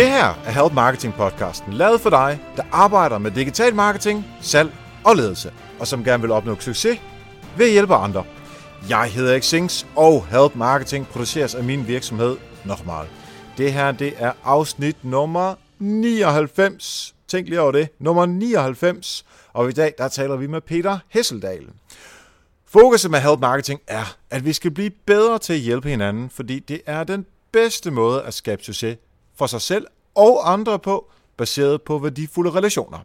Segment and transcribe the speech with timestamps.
[0.00, 4.72] Det her er Help Marketing podcasten, lavet for dig, der arbejder med digital marketing, salg
[5.04, 7.00] og ledelse, og som gerne vil opnå succes
[7.56, 8.24] ved at hjælpe andre.
[8.88, 13.06] Jeg hedder Xings, og Help Marketing produceres af min virksomhed Normal.
[13.58, 17.14] Det her, det er afsnit nummer 99.
[17.28, 17.88] Tænk lige over det.
[17.98, 19.24] Nummer 99.
[19.52, 21.66] Og i dag, der taler vi med Peter Hesseldal.
[22.66, 26.58] Fokuset med Help Marketing er, at vi skal blive bedre til at hjælpe hinanden, fordi
[26.58, 28.96] det er den bedste måde at skabe succes
[29.40, 32.98] for sig selv og andre på, baseret på værdifulde relationer.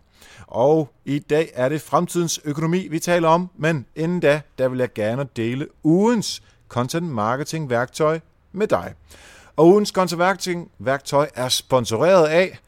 [0.48, 4.80] Og i dag er det fremtidens økonomi, vi taler om, men inden da, der vil
[4.80, 8.20] jeg gerne dele ugens content marketing værktøj
[8.52, 8.94] med dig.
[9.55, 12.59] Og ugens content marketing værktøj er sponsoreret af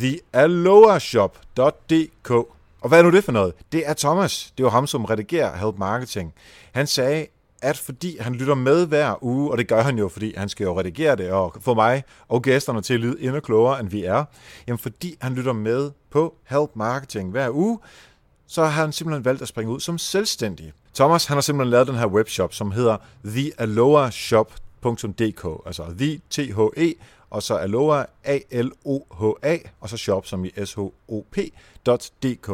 [0.00, 2.30] thealoashop.dk.
[2.80, 3.54] Og hvad er nu det for noget?
[3.72, 4.52] Det er Thomas.
[4.58, 6.34] Det var ham, som redigerer Help Marketing.
[6.72, 7.26] Han sagde,
[7.66, 10.64] at fordi han lytter med hver uge, og det gør han jo, fordi han skal
[10.64, 14.04] jo redigere det og få mig og gæsterne til at lyde endnu klogere, end vi
[14.04, 14.24] er,
[14.66, 17.78] jamen fordi han lytter med på Help Marketing hver uge,
[18.46, 20.72] så har han simpelthen valgt at springe ud som selvstændig.
[20.94, 26.60] Thomas han har simpelthen lavet den her webshop, som hedder thealoashop.dk, altså the t h
[26.76, 26.94] e
[27.30, 32.50] og så Aloha, A-L-O-H-A, og så shop som i S-H-O-P.dk.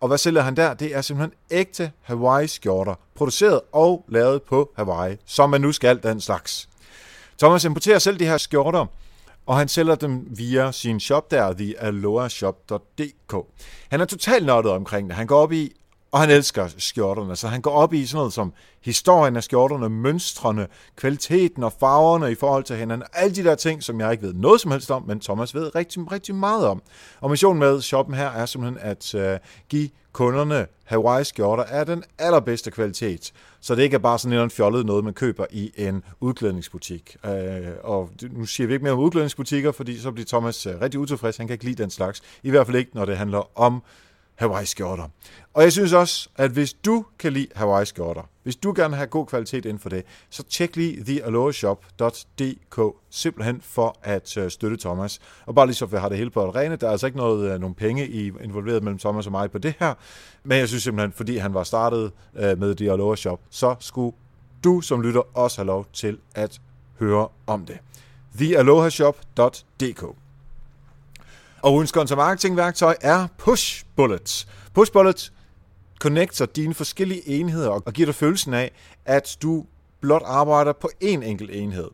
[0.00, 0.74] Og hvad sælger han der?
[0.74, 6.20] Det er simpelthen ægte Hawaii-skjorter, produceret og lavet på Hawaii, som man nu skal den
[6.20, 6.68] slags.
[7.38, 8.86] Thomas importerer selv de her skjorter,
[9.46, 13.34] og han sælger dem via sin shop der, thealoashop.dk.
[13.90, 15.16] Han er totalt nørdet omkring det.
[15.16, 15.72] Han går op i
[16.16, 19.88] og han elsker skjorterne, så han går op i sådan noget som historien af skjorterne,
[19.88, 23.06] mønstrene, kvaliteten og farverne i forhold til hinanden.
[23.12, 25.74] Alle de der ting, som jeg ikke ved noget som helst om, men Thomas ved
[25.74, 26.82] rigtig, rigtig meget om.
[27.20, 32.70] Og missionen med shoppen her er simpelthen at øh, give kunderne Hawaii-skjorter af den allerbedste
[32.70, 33.32] kvalitet.
[33.60, 37.16] Så det ikke er bare sådan en fjollet noget, man køber i en udklædningsbutik.
[37.26, 37.32] Øh,
[37.82, 41.36] og nu siger vi ikke mere om udklædningsbutikker, fordi så bliver Thomas øh, rigtig utilfreds.
[41.36, 42.22] Han kan ikke lide den slags.
[42.42, 43.82] I hvert fald ikke, når det handler om
[44.36, 45.08] Hawaii-skjorter.
[45.54, 49.06] Og jeg synes også, at hvis du kan lide Hawaii-skjorter, hvis du gerne vil have
[49.06, 52.80] god kvalitet inden for det, så tjek lige thealoashop.dk
[53.10, 55.20] simpelthen for at øh, støtte Thomas.
[55.46, 57.18] Og bare lige så vi har det hele på det rene, der er altså ikke
[57.18, 58.06] noget, øh, nogen penge
[58.42, 59.94] involveret mellem Thomas og mig på det her,
[60.44, 64.16] men jeg synes simpelthen, fordi han var startet øh, med The Aloha Shop, så skulle
[64.64, 66.60] du som lytter også have lov til at
[66.98, 67.78] høre om det.
[68.38, 70.25] thealohashop.dk
[71.62, 74.48] og ugens marketingværktøj er Push Bullets.
[74.74, 75.32] Push Bullets
[76.00, 78.72] connecter dine forskellige enheder og giver dig følelsen af,
[79.04, 79.64] at du
[80.00, 81.88] blot arbejder på én enkelt enhed.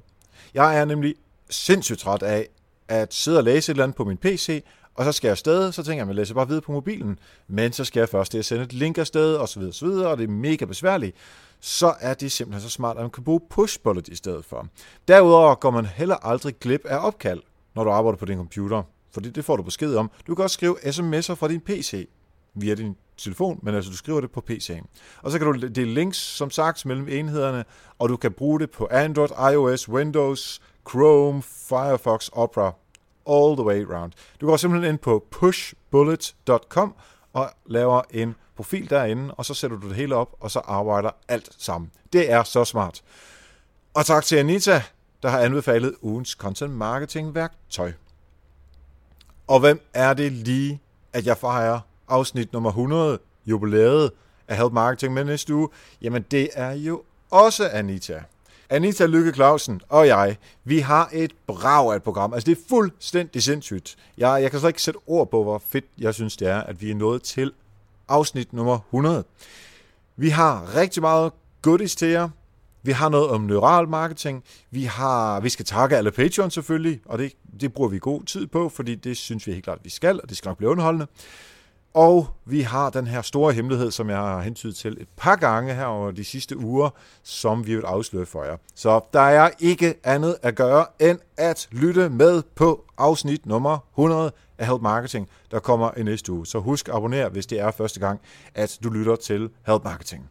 [0.55, 1.15] Jeg er nemlig
[1.51, 2.49] sindssygt træt af
[2.89, 4.65] at sidde og læse et eller andet på min PC,
[4.95, 7.19] og så skal jeg afsted, så tænker jeg, at jeg læser bare videre på mobilen.
[7.49, 10.09] Men så skal jeg først det sende et link afsted, og så videre, så videre,
[10.09, 11.17] og det er mega besværligt.
[11.61, 14.67] Så er det simpelthen så smart, at man kan bruge push bullet i stedet for.
[15.09, 17.41] Derudover går man heller aldrig glip af opkald,
[17.75, 20.11] når du arbejder på din computer fordi det får du besked om.
[20.27, 22.09] Du kan også skrive sms'er fra din PC
[22.55, 24.87] via din telefon, men altså du skriver det på PC'en.
[25.23, 27.65] Og så kan du dele links, som sagt, mellem enhederne,
[27.99, 32.73] og du kan bruge det på Android, iOS, Windows, Chrome, Firefox, Opera,
[33.27, 34.13] all the way around.
[34.41, 36.95] Du går simpelthen ind på pushbullet.com
[37.33, 41.11] og laver en profil derinde, og så sætter du det hele op, og så arbejder
[41.29, 41.91] alt sammen.
[42.13, 43.03] Det er så smart.
[43.95, 44.83] Og tak til Anita,
[45.23, 47.93] der har anbefalet ugens content marketing værktøj.
[49.53, 50.81] Og hvem er det lige,
[51.13, 54.11] at jeg fejrer afsnit nummer 100, jubilæet
[54.49, 55.69] af Help Marketing med næste uge?
[56.03, 58.23] Jamen, det er jo også Anita.
[58.71, 62.33] Anita Lykke Clausen og jeg, vi har et brag af et program.
[62.33, 63.97] Altså, det er fuldstændig sindssygt.
[64.19, 66.83] Jeg, jeg kan slet ikke sætte ord på, hvor fedt jeg synes, det er, at
[66.83, 67.53] vi er nået til
[68.09, 69.25] afsnit nummer 100.
[70.17, 72.29] Vi har rigtig meget goodies til jer.
[72.83, 74.45] Vi har noget om neural marketing.
[74.71, 78.47] Vi, har, vi skal takke alle Patreon selvfølgelig, og det, det bruger vi god tid
[78.47, 80.71] på, fordi det synes vi helt klart, at vi skal, og det skal nok blive
[80.71, 81.07] underholdende.
[81.95, 85.75] Og vi har den her store hemmelighed, som jeg har hentydet til et par gange
[85.75, 86.91] her over de sidste uger,
[87.23, 88.57] som vi vil afsløre for jer.
[88.75, 94.33] Så der er ikke andet at gøre, end at lytte med på afsnit nummer 100
[94.59, 96.47] af Help Marketing, der kommer i næste uge.
[96.47, 98.21] Så husk at abonnere, hvis det er første gang,
[98.55, 100.29] at du lytter til Help Marketing.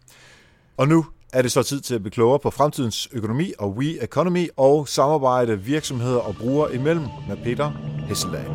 [0.77, 4.03] Og nu er det så tid til at blive klogere på fremtidens økonomi og We
[4.03, 7.71] Economy og samarbejde virksomheder og brugere imellem med Peter
[8.07, 8.51] Hesseldal.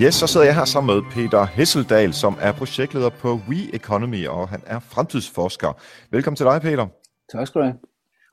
[0.00, 4.26] Yes, så sidder jeg her sammen med Peter Hesseldal, som er projektleder på We Economy,
[4.26, 5.72] og han er fremtidsforsker.
[6.10, 6.86] Velkommen til dig, Peter.
[7.32, 7.76] Tak skal du have.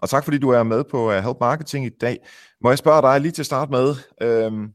[0.01, 2.17] Og tak fordi du er med på Help Marketing i dag.
[2.63, 4.67] Må jeg spørge dig lige til at starte med, øhm,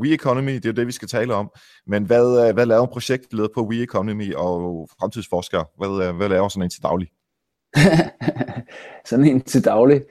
[0.00, 1.50] We Economy, det er jo det, vi skal tale om.
[1.86, 5.64] Men hvad, øh, hvad laver en projektleder på We Economy og fremtidsforsker?
[5.78, 7.08] Hvad, øh, hvad laver sådan en til daglig?
[9.08, 10.02] sådan en til daglig?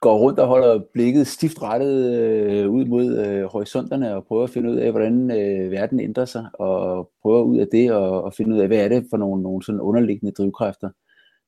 [0.00, 4.50] går rundt og holder blikket stift rettet øh, ud mod øh, horisonterne og prøver at
[4.50, 8.34] finde ud af, hvordan øh, verden ændrer sig, og prøver ud af det og, og
[8.34, 10.90] finde ud af, hvad er det for nogle, nogle sådan underliggende drivkræfter,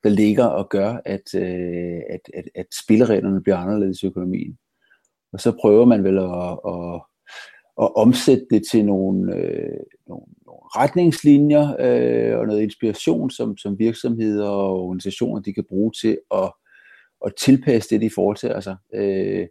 [0.05, 4.59] der ligger og gør, at, øh, at, at, at spillereglerne bliver anderledes i økonomien.
[5.33, 7.03] Og så prøver man vel at, at,
[7.83, 13.79] at omsætte det til nogle, øh, nogle, nogle retningslinjer øh, og noget inspiration, som, som
[13.79, 16.53] virksomheder og organisationer de kan bruge til at,
[17.27, 18.77] at tilpasse det, de foretager sig.
[18.93, 19.47] Altså, øh,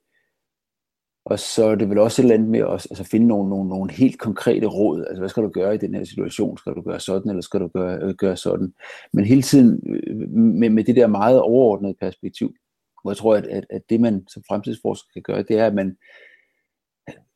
[1.25, 3.69] og så er det vel også et eller andet med at altså finde nogle, nogle,
[3.69, 5.05] nogle helt konkrete råd.
[5.07, 6.57] Altså, hvad skal du gøre i den her situation?
[6.57, 8.73] Skal du gøre sådan, eller skal du gøre, øh, gøre sådan?
[9.13, 12.53] Men hele tiden øh, med, med det der meget overordnede perspektiv,
[13.01, 15.73] hvor jeg tror, at, at, at det man som fremtidsforsker kan gøre, det er, at
[15.73, 15.97] man,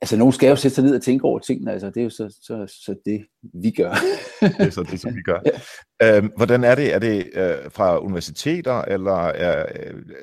[0.03, 2.09] altså nogen skal jo sætte sig ned og tænke over tingene, altså det er jo
[2.09, 3.91] så, så, så det, vi gør.
[4.57, 5.39] det er så det, som vi gør.
[6.01, 6.17] Ja.
[6.17, 6.93] Øhm, hvordan er det?
[6.93, 9.65] Er det øh, fra universiteter, eller er,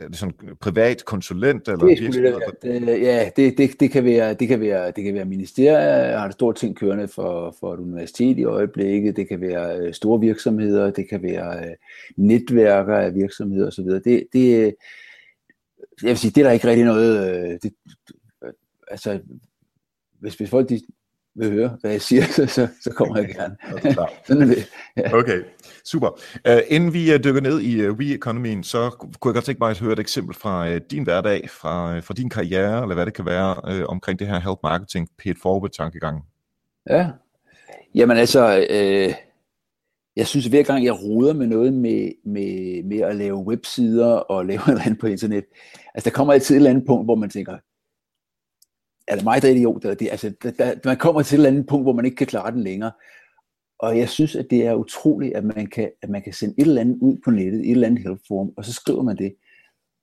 [0.00, 1.68] er det sådan privat konsulent?
[1.68, 2.38] Eller det er virksomheder?
[2.62, 6.18] Det, ja, det, det, det, kan være, det, kan være, det kan være ministerier, jeg
[6.18, 9.94] har en stor ting kørende for, for et universitet i øjeblikket, det kan være øh,
[9.94, 11.74] store virksomheder, det kan være øh,
[12.16, 13.84] netværker af virksomheder osv.
[13.84, 14.74] Det, det,
[16.02, 17.72] jeg vil sige, det er der ikke rigtig noget, øh, det,
[18.90, 19.20] altså,
[20.20, 20.80] hvis, hvis folk de
[21.34, 23.56] vil høre, hvad jeg siger, så, så, så kommer jeg gerne.
[24.26, 24.70] Sådan er det.
[24.96, 25.14] Ja.
[25.14, 25.42] Okay,
[25.84, 26.08] super.
[26.48, 29.70] Uh, inden vi uh, dykker ned i uh, we-economien, så kunne jeg godt tænke mig
[29.70, 33.06] at høre et eksempel fra uh, din hverdag, fra, uh, fra din karriere, eller hvad
[33.06, 36.24] det kan være, uh, omkring det her health marketing, paid forward tankegang.
[36.90, 37.10] Ja,
[37.94, 39.14] jamen altså, øh,
[40.16, 44.46] jeg synes hver gang jeg roder med noget med, med, med at lave websider og
[44.50, 45.44] lave noget andet på internet,
[45.94, 47.58] altså der kommer altid et eller andet punkt, hvor man tænker,
[49.10, 49.82] er det mig, der er idiot?
[49.82, 52.26] Eller det, altså, der, man kommer til et eller andet punkt, hvor man ikke kan
[52.26, 52.92] klare den længere.
[53.78, 56.66] Og jeg synes, at det er utroligt, at man kan, at man kan sende et
[56.66, 59.34] eller andet ud på nettet, et eller andet helpforum, og så skriver man det.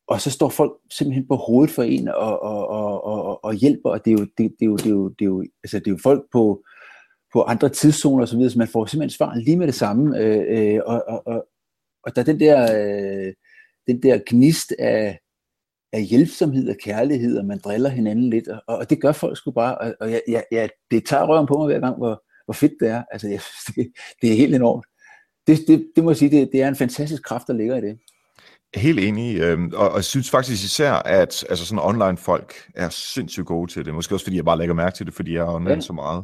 [0.08, 3.90] Og så står folk simpelthen på hovedet for en og, og, og, og, og hjælper,
[3.90, 5.80] og det er jo, det, det er jo, det er jo, det er jo, altså,
[5.80, 6.64] det er jo folk på,
[7.34, 10.18] på andre tidszoner og så videre, så man får simpelthen svar lige med det samme.
[10.20, 11.48] Øh, øh, og, og, og,
[12.04, 13.34] og der er den der, øh,
[13.88, 15.20] den der gnist af,
[15.98, 19.52] af hjælpsomhed og kærlighed, og man driller hinanden lidt, og, og det gør folk sgu
[19.52, 22.54] bare, og, og jeg, jeg, jeg, det tager røven på mig hver gang, hvor, hvor
[22.54, 23.04] fedt det er.
[23.12, 23.42] Altså, jeg
[23.76, 23.92] det,
[24.22, 24.86] det er helt enormt.
[25.48, 27.82] Det, det, det må jeg sige, det, det er en fantastisk kraft, der ligger i
[27.82, 27.98] det.
[28.76, 32.90] Helt enig, øh, og, og jeg synes faktisk især, at altså sådan online folk er
[32.90, 33.94] sindssygt gode til det.
[33.94, 35.82] Måske også fordi jeg bare lægger mærke til det, fordi jeg er online ja.
[35.82, 36.24] så meget.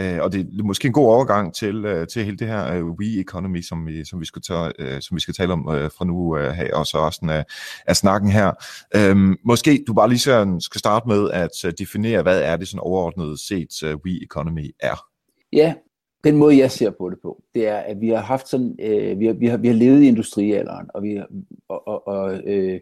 [0.00, 2.84] Øh, og det er måske en god overgang til, øh, til hele det her øh,
[2.84, 6.04] we-economy, som vi, som, vi skal tage, øh, som vi skal tale om øh, fra
[6.04, 7.44] nu øh, her, og så resten af,
[7.86, 8.52] af snakken her.
[8.96, 12.68] Øh, måske du bare lige sådan skal starte med at øh, definere, hvad er det
[12.68, 15.04] sådan overordnet set øh, we-economy er?
[15.52, 15.74] Ja,
[16.24, 19.18] den måde jeg ser på det på, det er, at vi har haft sådan, øh,
[19.18, 21.26] vi, har, vi, har, vi har levet i industrialderen, og vi har,
[21.68, 22.80] og, og, og øh,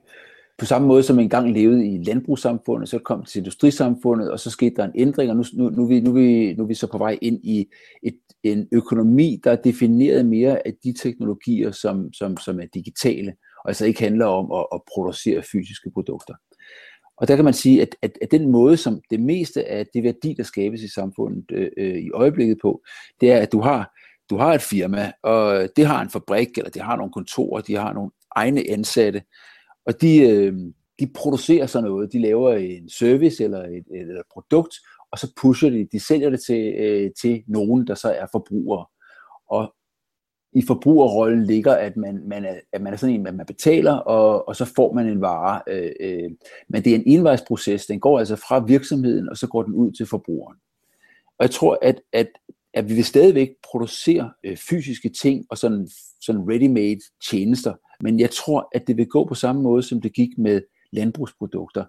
[0.58, 4.76] på samme måde som engang levede i landbrugssamfundet, så kom til industrisamfundet, og så skete
[4.76, 6.86] der en ændring, og nu, nu, nu, er, vi, nu, vi, nu er vi så
[6.86, 7.68] på vej ind i
[8.02, 13.34] et, en økonomi, der er defineret mere af de teknologier, som, som, som er digitale,
[13.64, 16.34] og altså ikke handler om at, at producere fysiske produkter.
[17.16, 20.02] Og der kan man sige, at, at, at den måde, som det meste af det
[20.02, 22.82] værdi, der skabes i samfundet øh, øh i øjeblikket på,
[23.20, 23.92] det er, at du har,
[24.30, 27.76] du har et firma, og det har en fabrik, eller det har nogle kontorer, de
[27.76, 29.22] har nogle egne ansatte,
[29.88, 30.54] og de, øh,
[31.00, 32.12] de producerer sådan noget.
[32.12, 34.74] De laver en service eller et, et, et produkt,
[35.10, 38.86] og så pusher de, de sælger det til, øh, til nogen, der så er forbrugere.
[39.50, 39.74] Og
[40.52, 43.92] i forbrugerrollen ligger, at man, man, er, at man er sådan en, at man betaler,
[43.92, 45.62] og, og så får man en vare.
[45.68, 46.30] Øh, øh,
[46.68, 47.86] men det er en envejsproces.
[47.86, 50.58] Den går altså fra virksomheden, og så går den ud til forbrugeren.
[51.38, 52.28] Og jeg tror, at, at,
[52.74, 55.88] at vi vil stadigvæk producere øh, fysiske ting og sådan,
[56.20, 60.12] sådan ready-made tjenester, men jeg tror, at det vil gå på samme måde, som det
[60.12, 60.60] gik med
[60.92, 61.84] landbrugsprodukter.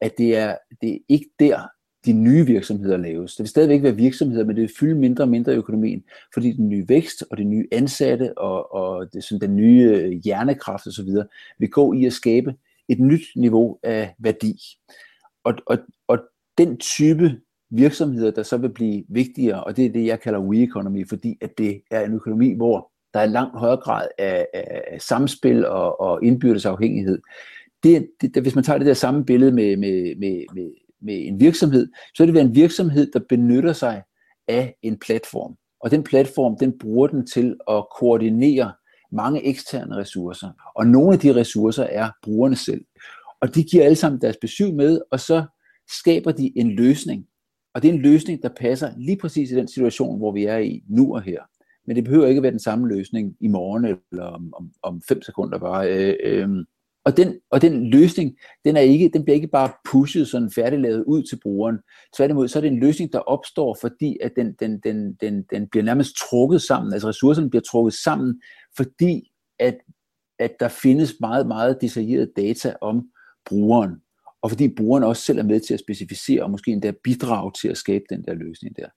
[0.00, 1.60] At det er, det er ikke der,
[2.04, 3.36] de nye virksomheder laves.
[3.36, 6.52] Det vil stadigvæk være virksomheder, men det vil fylde mindre og mindre i økonomien, fordi
[6.52, 10.86] den nye vækst og det nye ansatte og, og det, sådan den nye øh, hjernekraft
[10.86, 11.08] osv.
[11.58, 12.54] vil gå i at skabe
[12.88, 14.56] et nyt niveau af værdi.
[15.44, 16.18] Og, og, og
[16.58, 17.40] den type
[17.70, 21.58] virksomheder, der så vil blive vigtigere, og det er det, jeg kalder we-economy, fordi at
[21.58, 26.24] det er en økonomi, hvor der er langt højere grad af, af samspil og, og
[26.24, 27.18] indbyrdes afhængighed.
[27.82, 30.70] Det, det, hvis man tager det der samme billede med, med, med, med,
[31.02, 34.02] med en virksomhed, så er det en virksomhed, der benytter sig
[34.48, 35.56] af en platform.
[35.80, 38.72] Og den platform, den bruger den til at koordinere
[39.12, 40.72] mange eksterne ressourcer.
[40.76, 42.84] Og nogle af de ressourcer er brugerne selv.
[43.40, 45.44] Og de giver alle sammen deres besøg med, og så
[46.00, 47.26] skaber de en løsning.
[47.74, 50.58] Og det er en løsning, der passer lige præcis i den situation, hvor vi er
[50.58, 51.40] i nu og her
[51.86, 55.02] men det behøver ikke at være den samme løsning i morgen eller om, om, om
[55.08, 55.92] fem sekunder bare.
[55.92, 56.48] Øh, øh,
[57.04, 61.04] Og den, og den løsning, den, er ikke, den bliver ikke bare pushet sådan færdiglavet
[61.04, 61.78] ud til brugeren.
[62.16, 65.68] Tværtimod, så er det en løsning, der opstår, fordi at den, den, den, den, den
[65.68, 68.42] bliver nærmest trukket sammen, altså ressourcerne bliver trukket sammen,
[68.76, 69.78] fordi at,
[70.38, 73.08] at der findes meget, meget detaljeret data om
[73.46, 73.90] brugeren,
[74.42, 77.68] og fordi brugeren også selv er med til at specificere, og måske endda bidrage til
[77.68, 78.88] at skabe den der løsning der.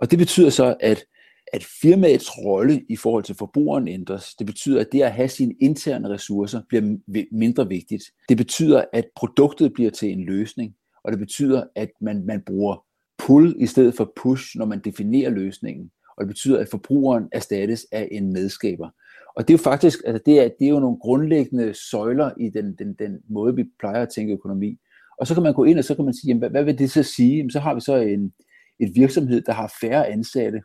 [0.00, 1.04] Og det betyder så, at
[1.52, 4.34] at firmaets rolle i forhold til forbrugeren ændres.
[4.34, 6.96] Det betyder, at det at have sine interne ressourcer bliver
[7.32, 8.02] mindre vigtigt.
[8.28, 12.84] Det betyder, at produktet bliver til en løsning, og det betyder, at man, man bruger
[13.18, 15.90] pull i stedet for push, når man definerer løsningen.
[16.16, 18.88] Og det betyder, at forbrugeren erstattes af en medskaber.
[19.36, 22.48] Og det er jo faktisk, altså det er, det er jo nogle grundlæggende søjler i
[22.48, 24.78] den, den, den måde, vi plejer at tænke økonomi.
[25.18, 26.78] Og så kan man gå ind, og så kan man sige, jamen, hvad, hvad vil
[26.78, 27.36] det så sige?
[27.36, 28.32] Jamen, så har vi så en,
[28.80, 30.60] et virksomhed, der har færre ansatte,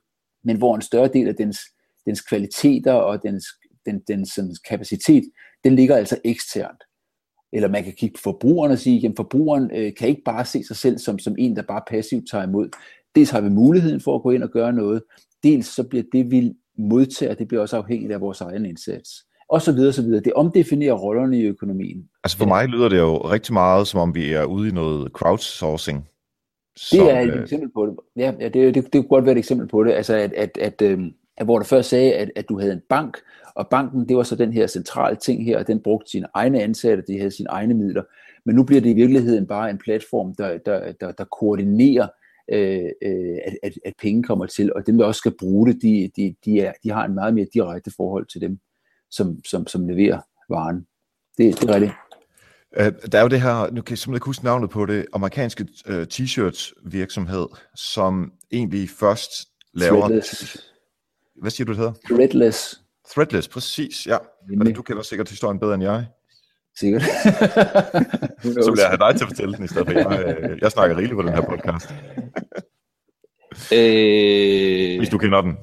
[0.46, 1.60] men hvor en større del af dens,
[2.06, 3.46] dens kvaliteter og dens,
[3.86, 5.24] den, dens, dens kapacitet,
[5.64, 6.84] den ligger altså eksternt.
[7.54, 10.64] Eller man kan kigge på forbrugeren og sige, at forbrugeren øh, kan ikke bare se
[10.64, 12.70] sig selv som, som en, der bare passivt tager imod.
[13.16, 15.04] Dels har vi muligheden for at gå ind og gøre noget,
[15.44, 19.10] dels så bliver det, vi modtager, det bliver også afhængigt af vores egen indsats.
[19.50, 20.22] Og så videre, så videre.
[20.22, 22.10] Det omdefinerer rollerne i økonomien.
[22.24, 25.12] Altså for mig lyder det jo rigtig meget, som om vi er ude i noget
[25.12, 26.08] crowdsourcing
[26.76, 27.42] som, det er et øh...
[27.42, 27.96] eksempel på det.
[28.16, 29.92] Ja, ja det, det, det kunne godt være et eksempel på det.
[29.92, 31.00] Altså, at, at, at, øh,
[31.38, 33.18] at hvor du først sagde, at, at du havde en bank,
[33.56, 36.62] og banken, det var så den her centrale ting her, og den brugte sine egne
[36.62, 38.04] ansatte, de havde sine egne midler.
[38.46, 42.08] Men nu bliver det i virkeligheden bare en platform, der, der, der, der koordinerer,
[42.52, 45.82] øh, øh, at, at, at penge kommer til, og dem, der også skal bruge det,
[45.82, 48.60] de, de, de, er, de har en meget mere direkte forhold til dem,
[49.12, 50.88] som, som, som leverer varen.
[51.38, 51.94] Det, det er rigtigt.
[52.80, 55.06] Uh, der er jo det her, nu kan jeg simpelthen ikke huske navnet på det,
[55.14, 59.32] amerikanske uh, t-shirts virksomhed, som egentlig først
[59.74, 60.00] laver...
[60.00, 60.58] Threadless.
[61.42, 61.94] Hvad siger du, det hedder?
[62.10, 62.82] Threadless.
[63.10, 64.18] Threadless, præcis, ja.
[64.58, 66.06] Men du kender sikkert historien bedre end jeg.
[66.80, 67.02] Sikkert.
[68.64, 70.36] Så vil jeg have dig til at fortælle den i stedet for jeg.
[70.40, 71.90] Øh, jeg snakker rigeligt på den her podcast.
[73.74, 74.98] øh...
[74.98, 75.58] Hvis du kender den.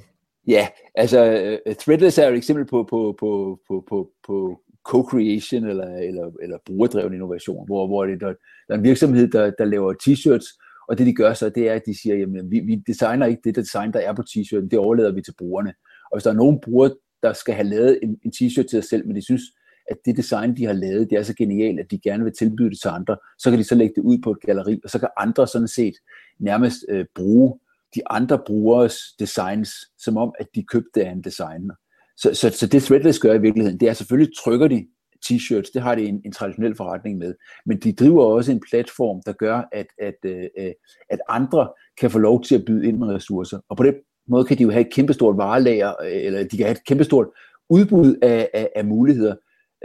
[0.46, 1.24] Ja, altså
[1.66, 6.32] uh, Threadless er jo et eksempel på, på, på, på, på, på co-creation eller, eller,
[6.42, 8.26] eller brugerdreven innovation, hvor, hvor det, der,
[8.68, 10.58] der er en virksomhed, der, der laver t-shirts,
[10.88, 13.42] og det de gør så, det er, at de siger, jamen vi, vi designer ikke
[13.44, 15.74] det design, der er på t-shirten, det overlader vi til brugerne.
[16.10, 16.90] Og hvis der er nogen bruger,
[17.22, 19.42] der skal have lavet en, en t-shirt til sig selv, men de synes,
[19.90, 22.70] at det design, de har lavet, det er så genialt, at de gerne vil tilbyde
[22.70, 24.98] det til andre, så kan de så lægge det ud på et galleri, og så
[24.98, 25.94] kan andre sådan set
[26.38, 27.58] nærmest øh, bruge
[27.94, 31.74] de andre brugeres designs, som om, at de købte af en designer.
[32.22, 34.86] Så, så, så det Threadless gør i virkeligheden, det er selvfølgelig trykker de
[35.26, 37.34] t-shirts, det har de en, en traditionel forretning med,
[37.66, 40.72] men de driver også en platform, der gør, at, at, øh,
[41.10, 41.68] at andre
[42.00, 43.58] kan få lov til at byde ind med ressourcer.
[43.68, 43.94] Og på den
[44.28, 47.26] måde kan de jo have et kæmpestort varelager, øh, eller de kan have et kæmpestort
[47.70, 49.36] udbud af, af, af muligheder,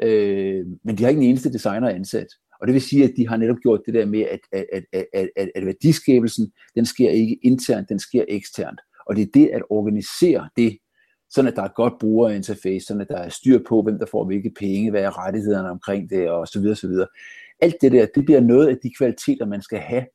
[0.03, 2.27] øh, men de har ikke en eneste designer ansat.
[2.61, 5.05] Og det vil sige, at de har netop gjort det der med, at, at, at,
[5.13, 8.79] at, at, at værdiskabelsen, den sker ikke internt, den sker eksternt.
[9.07, 10.77] Og det er det at organisere det
[11.29, 14.25] sådan at der er godt brugerinterface, sådan at der er styr på, hvem der får
[14.25, 17.07] hvilke penge, hvad er rettighederne omkring det, og så videre, så videre.
[17.59, 20.05] Alt det der, det bliver noget af de kvaliteter, man skal have,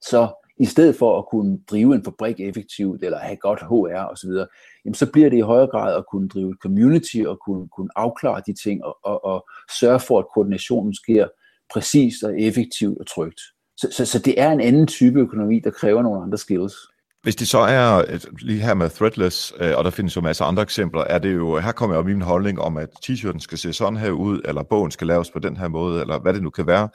[0.00, 0.28] så
[0.60, 4.26] i stedet for at kunne drive en fabrik effektivt, eller have godt HR og så
[4.28, 4.46] videre,
[4.84, 7.88] jamen så bliver det i højere grad at kunne drive et community, og kunne, kunne
[7.96, 9.48] afklare de ting, og, og, og
[9.80, 11.28] sørge for, at koordinationen sker
[11.72, 13.40] præcist og effektivt og trygt.
[13.76, 16.74] Så, så, så det er en anden type økonomi, der kræver nogle andre skills.
[17.22, 20.44] Hvis det så er øh, lige her med Threadless, øh, og der findes jo masser
[20.44, 23.58] af andre eksempler, er det jo, her kommer jeg min holdning om, at t-shirten skal
[23.58, 26.42] se sådan her ud, eller bogen skal laves på den her måde, eller hvad det
[26.42, 26.88] nu kan være.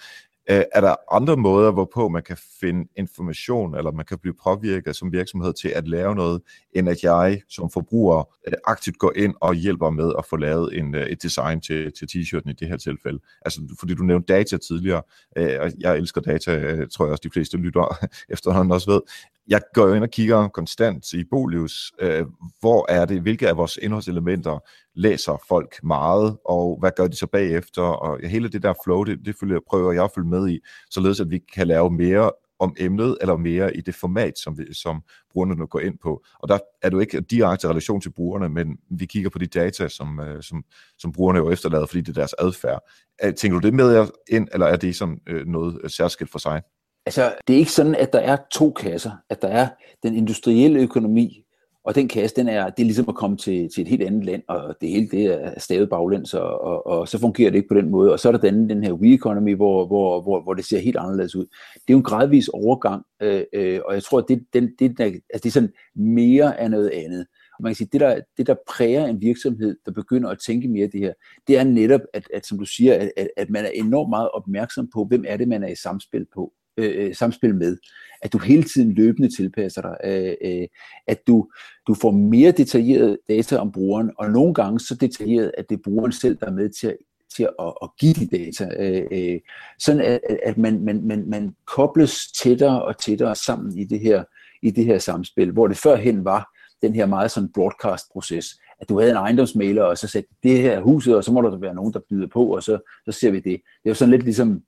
[0.49, 4.95] Øh, er der andre måder, hvorpå man kan finde information, eller man kan blive påvirket
[4.95, 6.41] som virksomhed til at lave noget,
[6.75, 8.29] end at jeg som forbruger
[8.67, 12.49] aktivt går ind og hjælper med at få lavet en, et design til, til t-shirten
[12.49, 13.19] i det her tilfælde?
[13.41, 15.01] Altså, fordi du nævnte data tidligere,
[15.35, 19.01] og jeg elsker data, tror jeg også de fleste lytter efterhånden også ved
[19.47, 22.25] jeg går jo ind og kigger konstant i Bolius, øh,
[22.59, 24.59] hvor er det, hvilke af vores indholdselementer
[24.95, 29.19] læser folk meget, og hvad gør de så bagefter, og hele det der flow, det,
[29.25, 30.59] det følger, prøver jeg at følge med i,
[30.89, 34.73] således at vi kan lave mere om emnet, eller mere i det format, som, vi,
[34.73, 36.23] som brugerne nu går ind på.
[36.39, 39.87] Og der er du ikke direkte relation til brugerne, men vi kigger på de data,
[39.87, 40.63] som, øh, som,
[40.97, 42.79] som brugerne jo efterlader, fordi det er deres adfærd.
[43.23, 46.61] Øh, tænker du det med ind, eller er det som øh, noget særskilt for sig?
[47.05, 49.11] Altså, det er ikke sådan, at der er to kasser.
[49.29, 49.67] At der er
[50.03, 51.43] den industrielle økonomi,
[51.85, 54.25] Og den kasse, den er, det er ligesom at komme til, til et helt andet
[54.25, 57.67] land, og det hele det er stavet baglæns, og, og, og så fungerer det ikke
[57.67, 58.11] på den måde.
[58.13, 60.79] Og så er der den, den her we economy, hvor, hvor, hvor, hvor det ser
[60.79, 61.45] helt anderledes ud.
[61.73, 64.97] Det er jo en gradvis overgang, øh, øh, og jeg tror, at det, den, det,
[64.97, 67.25] der, altså det er sådan mere af noget andet.
[67.57, 70.67] Og man kan sige, det der, det der præger en virksomhed, der begynder at tænke
[70.67, 71.13] mere det her,
[71.47, 74.29] det er netop, at, at som du siger, at, at, at man er enormt meget
[74.29, 77.77] opmærksom på, hvem er det, man er i samspil på Øh, øh, samspil med,
[78.21, 80.67] at du hele tiden løbende tilpasser dig, øh, øh,
[81.07, 81.49] at du,
[81.87, 85.81] du får mere detaljeret data om brugeren, og nogle gange så detaljeret, at det er
[85.83, 86.97] brugeren selv, der er med til at
[87.35, 89.39] til at, at give de data, øh, øh,
[89.79, 94.23] sådan at, at man, man, man, man kobles tættere og tættere sammen i det her,
[94.61, 96.49] i det her samspil, hvor det førhen var
[96.81, 98.45] den her meget sådan broadcast-proces,
[98.79, 101.57] at du havde en ejendomsmaler, og så sagde det her huset, og så må der
[101.57, 103.43] være nogen, der byder på, og så, så ser vi det.
[103.43, 104.61] Det er jo sådan lidt ligesom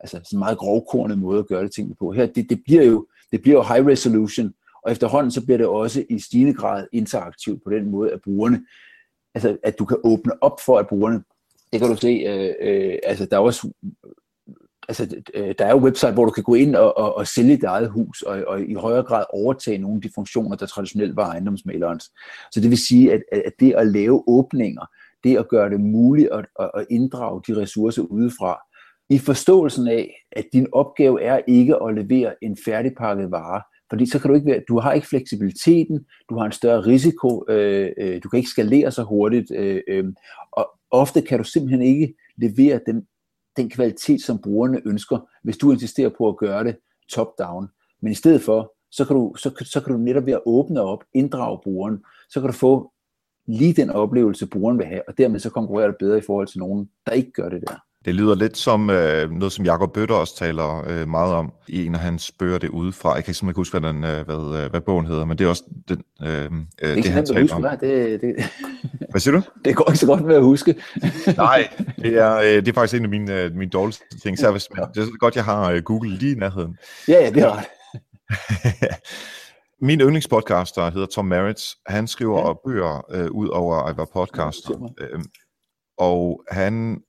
[0.00, 2.12] altså sådan en meget grovkornet måde at gøre det tingene på.
[2.12, 4.52] Her, det, det, bliver jo, det bliver jo high resolution,
[4.84, 8.66] og efterhånden så bliver det også i stigende grad interaktivt på den måde, at brugerne,
[9.34, 11.22] altså at du kan åbne op for, at brugerne,
[11.72, 13.72] det kan du se, øh, øh, altså der er også
[14.88, 17.56] altså, øh, der er jo website, hvor du kan gå ind og, og, og sælge
[17.56, 21.16] dit eget hus, og, og i højere grad overtage nogle af de funktioner, der traditionelt
[21.16, 22.04] var ejendomsmalerens.
[22.52, 24.86] Så det vil sige, at, at det at lave åbninger,
[25.24, 28.60] det at gøre det muligt at, at, at inddrage de ressourcer udefra,
[29.10, 34.18] i forståelsen af, at din opgave er ikke at levere en færdigpakket vare, fordi så
[34.18, 38.22] kan du ikke være, du har ikke fleksibiliteten, du har en større risiko, øh, øh,
[38.22, 40.04] du kan ikke skalere så hurtigt, øh, øh,
[40.52, 43.06] og ofte kan du simpelthen ikke levere den,
[43.56, 46.76] den kvalitet, som brugerne ønsker, hvis du insisterer på at gøre det
[47.12, 47.68] top-down.
[48.02, 50.80] Men i stedet for, så kan, du, så, så kan du netop ved at åbne
[50.80, 52.92] op, inddrage brugeren, så kan du få
[53.46, 56.58] lige den oplevelse, brugeren vil have, og dermed så konkurrerer du bedre i forhold til
[56.58, 57.89] nogen, der ikke gør det der.
[58.04, 61.86] Det lyder lidt som øh, noget, som Jakob Bøtter også taler øh, meget om i
[61.86, 63.14] en af hans bøger det udefra.
[63.14, 65.44] Jeg kan simpelthen ikke huske, hvad, den, øh, hvad, øh, hvad bogen hedder, men det
[65.44, 67.62] er også den, øh, det, det, det han taler huske, om.
[67.62, 68.34] Nej, det, det,
[69.10, 69.42] hvad siger du?
[69.64, 70.74] Det går ikke så godt med at huske.
[71.36, 74.38] Nej, det er, øh, det er faktisk en af mine, øh, mine dårligste ting.
[74.38, 76.76] Så hvis, men det er så godt, jeg har øh, Google lige i nærheden.
[77.08, 77.66] Ja, ja, det er ret.
[79.86, 81.60] Min yndlingspodcaster hedder Tom Merritt.
[81.86, 82.52] Han skriver ja.
[82.66, 84.92] bøger øh, ud over at være podcaster.
[85.00, 85.20] Øh,
[85.98, 87.00] og han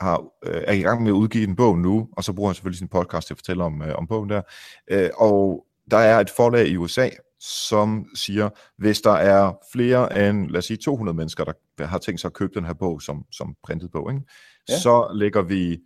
[0.00, 2.54] har, øh, er i gang med at udgive en bog nu, og så bruger han
[2.54, 4.42] selvfølgelig sin podcast til at fortælle om, øh, om bogen der.
[4.90, 7.08] Øh, og der er et forlag i USA,
[7.40, 11.44] som siger, hvis der er flere end, lad os sige, 200 mennesker,
[11.78, 14.22] der har tænkt sig at købe den her bog som, som printet bog, ikke?
[14.68, 14.78] Ja.
[14.78, 15.78] så lægger vi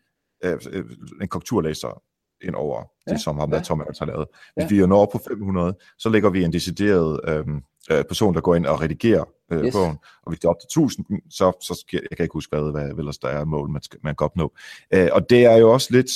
[0.44, 0.84] øh, øh
[1.22, 2.02] en korrekturlæser
[2.44, 3.12] ind over ja.
[3.12, 3.62] det, som ham der ja.
[3.62, 4.26] Tom har lavet.
[4.54, 4.82] Hvis ja.
[4.82, 7.44] vi når op på 500, så lægger vi en decideret øh,
[7.90, 9.74] øh, person, der går ind og redigerer øh, yes.
[9.74, 9.98] bogen.
[10.22, 12.72] Og hvis det er op til 1000, så, så skal, jeg kan ikke huske, hvad,
[12.72, 14.52] hvad ellers der er mål, man, skal, man kan opnå.
[14.94, 16.10] Øh, og det er jo også lidt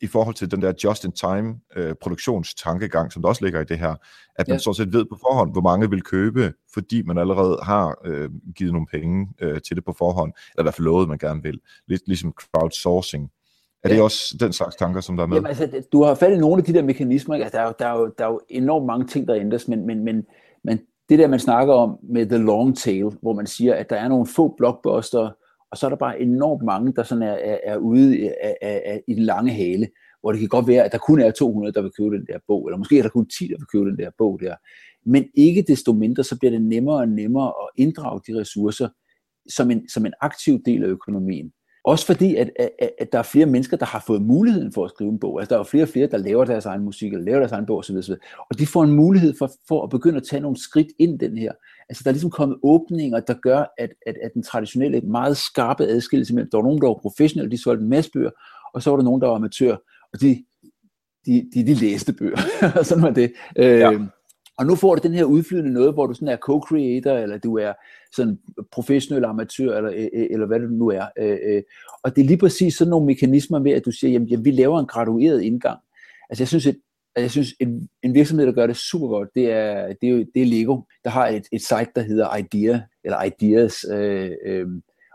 [0.00, 3.94] i forhold til den der just-in-time øh, produktionstankegang, som der også ligger i det her,
[4.36, 4.58] at man ja.
[4.58, 8.72] så set ved på forhånd, hvor mange vil købe, fordi man allerede har øh, givet
[8.72, 11.60] nogle penge øh, til det på forhånd, eller i hvert fald lovet, man gerne vil.
[11.88, 13.30] Lidt ligesom crowdsourcing.
[13.84, 14.02] Er det ja.
[14.02, 15.36] også den slags tanker, som der er med?
[15.36, 17.34] Jamen, altså, du har fat i nogle af de der mekanismer.
[17.34, 19.68] Altså, der, er jo, der, er jo, der er jo enormt mange ting, der ændres,
[19.68, 20.26] men, men, men,
[20.64, 23.96] men det der, man snakker om med the long tail, hvor man siger, at der
[23.96, 25.30] er nogle få blockbuster,
[25.70, 28.54] og så er der bare enormt mange, der sådan er, er, er ude i, er,
[28.62, 29.88] er, i den lange hale,
[30.20, 32.38] hvor det kan godt være, at der kun er 200, der vil købe den der
[32.46, 34.54] bog, eller måske er der kun 10, der vil købe den der bog der.
[35.06, 38.88] Men ikke desto mindre, så bliver det nemmere og nemmere at inddrage de ressourcer
[39.48, 41.52] som en, som en aktiv del af økonomien.
[41.84, 44.90] Også fordi, at, at, at der er flere mennesker, der har fået muligheden for at
[44.90, 45.40] skrive en bog.
[45.40, 47.52] Altså, der er jo flere og flere, der laver deres egen musik, eller laver deres
[47.52, 47.96] egen bog osv.
[47.96, 48.14] osv.
[48.50, 51.38] Og de får en mulighed for, for at begynde at tage nogle skridt ind den
[51.38, 51.52] her.
[51.88, 55.84] Altså, der er ligesom kommet åbninger, der gør, at, at, at den traditionelle, meget skarpe
[55.84, 58.30] adskillelse mellem, der var nogen, der var professionelle, de solgte en masse bøger,
[58.74, 59.76] og så var der nogen, der var amatør,
[60.12, 60.44] og de,
[61.26, 62.38] de, de, de læste bøger.
[62.82, 63.32] sådan var det.
[63.56, 63.98] Øh, ja.
[64.58, 67.58] Og nu får du den her udflydende noget, hvor du sådan er co-creator, eller du
[67.58, 67.72] er
[68.12, 68.38] sådan
[68.72, 71.06] professionel amatør, eller, øh, øh, eller hvad det nu er.
[71.18, 71.62] Øh,
[72.02, 74.50] og det er lige præcis sådan nogle mekanismer med, at du siger, jamen, jamen vi
[74.50, 75.78] laver en gradueret indgang.
[76.30, 76.76] Altså jeg synes, at
[77.16, 80.42] jeg synes, en, en virksomhed, der gør det super godt, det er, det er, det
[80.42, 83.84] er Lego, der har et, et site, der hedder Idea, eller Ideas.
[83.92, 84.66] Øh, øh,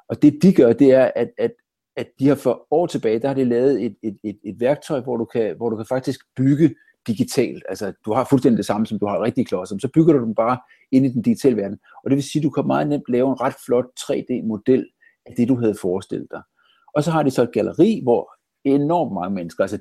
[0.10, 1.52] og det de gør, det er, at, at,
[1.97, 4.99] at de har for år tilbage, der har de lavet et, et, et, et værktøj,
[4.99, 6.75] hvor du, kan, hvor du kan faktisk bygge
[7.08, 7.64] digitalt.
[7.70, 10.36] Altså, du har fuldstændig det samme, som du har rigtig klodser, så bygger du dem
[10.36, 10.58] bare
[10.92, 11.80] ind i den digitale verden.
[12.04, 14.86] Og det vil sige, at du kan meget nemt lave en ret flot 3D-model
[15.26, 16.42] af det, du havde forestillet dig.
[16.96, 18.30] Og så har de så et galeri, hvor
[18.64, 19.78] enormt mange mennesker, altså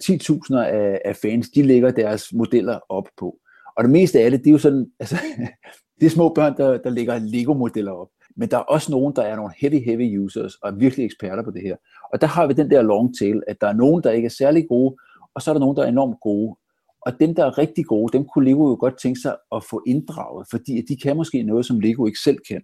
[0.51, 3.39] 10.000 af, af fans, de lægger deres modeller op på.
[3.77, 5.17] Og det meste af det, det er jo sådan, altså,
[6.01, 8.09] det er små børn, der, der lægger Lego-modeller op.
[8.37, 11.43] Men der er også nogen, der er nogle heavy, heavy users, og er virkelig eksperter
[11.43, 11.77] på det her.
[12.13, 14.31] Og der har vi den der long tail, at der er nogen, der ikke er
[14.39, 14.97] særlig gode,
[15.35, 16.57] og så er der nogen, der er enormt gode.
[17.09, 19.83] Og dem, der er rigtig gode, dem kunne Lego jo godt tænke sig at få
[19.87, 22.63] inddraget, fordi de kan måske noget, som Lego ikke selv kan.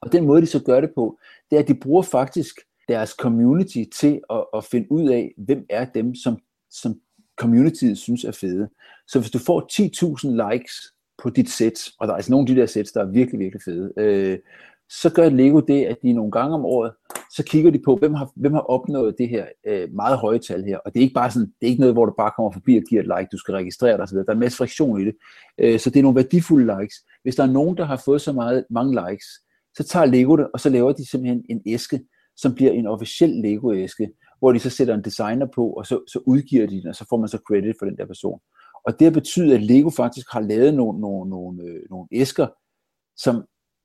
[0.00, 1.18] Og den måde, de så gør det på,
[1.50, 2.54] det er, at de bruger faktisk
[2.88, 6.38] deres community til at, at finde ud af, hvem er dem, som,
[6.70, 7.00] som
[7.36, 8.68] communityet synes er fede.
[9.08, 10.74] Så hvis du får 10.000 likes
[11.22, 13.40] på dit sæt, og der er altså nogle af de der sæt, der er virkelig,
[13.40, 14.38] virkelig fede, øh,
[14.90, 16.92] så gør Lego det, at de nogle gange om året,
[17.36, 20.64] så kigger de på, hvem har, hvem har opnået det her øh, meget høje tal
[20.64, 20.78] her.
[20.78, 22.76] Og det er ikke bare sådan, det er ikke noget, hvor du bare kommer forbi
[22.76, 24.16] og giver et like, du skal registrere dig osv.
[24.16, 25.14] Der er en masse friktion i det.
[25.58, 26.96] Øh, så det er nogle værdifulde likes.
[27.22, 29.26] Hvis der er nogen, der har fået så meget, mange likes,
[29.76, 32.00] så tager Lego det, og så laver de simpelthen en æske,
[32.36, 36.20] som bliver en officiel Lego-æske, hvor de så sætter en designer på, og så, så
[36.26, 38.40] udgiver de den, og så får man så credit for den der person.
[38.86, 42.46] Og det betyder, at Lego faktisk har lavet nogle, nogle, nogle, øh, nogle æsker,
[43.16, 43.44] som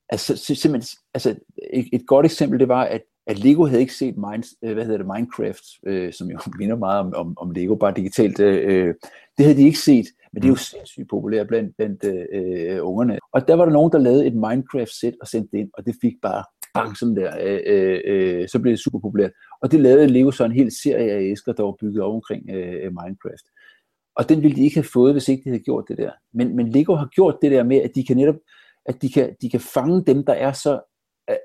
[0.10, 1.36] altså, simpelthen, altså
[1.74, 4.86] et, et godt eksempel, det var, at, at Lego havde ikke set Mind, øh, hvad
[4.86, 8.39] hedder det, Minecraft, øh, som jo minder meget om, om, om Lego, bare digitalt.
[8.39, 8.93] Øh,
[9.38, 10.58] det havde de ikke set, men det er jo mm.
[10.58, 13.19] sindssygt populært blandt, blandt øh, ungerne.
[13.34, 15.95] Og der var der nogen, der lavede et Minecraft-sæt og sendte det ind, og det
[16.02, 16.43] fik bare
[16.74, 19.32] bang, sådan der, øh, øh, øh, så blev det super populært.
[19.62, 22.50] Og det lavede Lego så en hel serie af æsker, der var bygget op omkring
[22.50, 23.45] øh, Minecraft.
[24.15, 26.12] Og den ville de ikke have fået, hvis ikke de havde gjort det der.
[26.34, 28.36] Men, men Lego har gjort det der med, at de kan netop
[28.89, 30.82] at de kan, de kan fange dem, der er så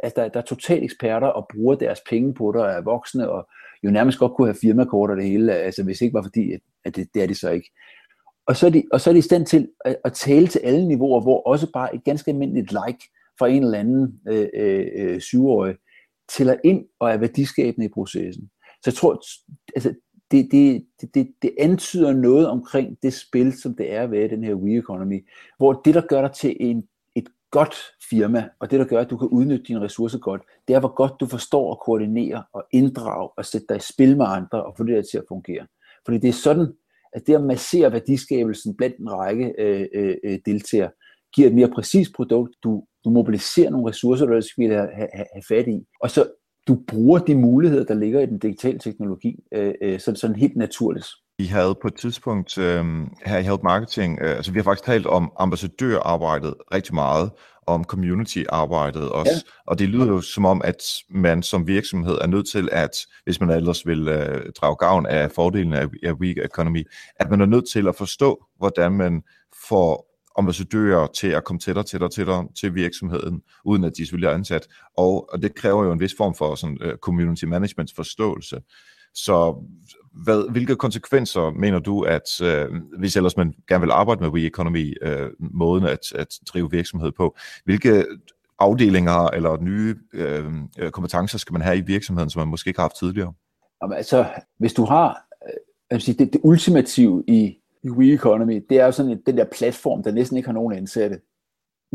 [0.03, 3.31] at der, der er totalt eksperter og bruger deres penge på det og er voksne
[3.31, 3.49] og
[3.85, 6.61] jo nærmest godt kunne have firmakort og det hele, altså hvis ikke var fordi, at,
[6.85, 7.71] at det, det er de så ikke.
[8.47, 10.59] Og så er de, og så er de i stand til at, at tale til
[10.59, 14.87] alle niveauer, hvor også bare et ganske almindeligt like fra en eller anden øh, øh,
[14.95, 15.77] øh syvårig
[16.29, 18.51] tæller ind og er værdiskabende i processen.
[18.83, 19.23] Så jeg tror,
[19.77, 19.95] altså,
[20.31, 24.55] det, det, det, det antyder noget omkring det spil, som det er ved den her
[24.55, 25.29] We Economy,
[25.59, 26.85] hvor det, der gør dig til en
[27.59, 27.75] godt
[28.11, 30.95] firma, og det der gør, at du kan udnytte dine ressourcer godt, det er, hvor
[30.95, 34.75] godt du forstår at koordinere og inddrage og sætte dig i spil med andre og
[34.77, 35.67] få det der til at fungere.
[36.05, 36.67] Fordi det er sådan,
[37.13, 40.91] at det at massere værdiskabelsen blandt en række øh, øh, øh deltagere,
[41.35, 42.55] giver et mere præcist produkt.
[42.65, 46.27] Du, du mobiliserer nogle ressourcer, du skal have, have, have fat i, og så
[46.69, 50.57] du bruger de muligheder, der ligger i den digitale teknologi, øh, øh, sådan, sådan helt
[50.57, 51.07] naturligt.
[51.39, 52.85] Vi havde på et tidspunkt øh,
[53.27, 57.31] her i Help Marketing, øh, altså vi har faktisk talt om ambassadørarbejdet rigtig meget,
[57.67, 59.63] om community-arbejdet også, ja.
[59.67, 62.91] og det lyder jo som om, at man som virksomhed er nødt til at,
[63.25, 66.85] hvis man ellers vil øh, drage gavn af fordelen af, af weak economy,
[67.17, 69.23] at man er nødt til at forstå, hvordan man
[69.69, 74.35] får ambassadører til at komme tættere, tættere, tættere til virksomheden, uden at de selvfølgelig er
[74.35, 74.67] ansat,
[74.97, 78.61] og, og det kræver jo en vis form for sådan, uh, community management forståelse.
[79.15, 79.55] Så
[80.15, 84.47] hvad, hvilke konsekvenser mener du, at øh, hvis ellers man gerne vil arbejde med We
[84.47, 88.05] Economy, øh, måden at, at drive virksomhed på, hvilke
[88.59, 90.45] afdelinger eller nye øh,
[90.79, 93.33] øh, kompetencer skal man have i virksomheden, som man måske ikke har haft tidligere?
[93.83, 94.27] Jamen, altså,
[94.59, 95.27] hvis du har
[95.93, 99.45] øh, sige, det, det ultimative i, i We Economy, det er jo sådan den der
[99.59, 101.21] platform, der næsten ikke har nogen ansatte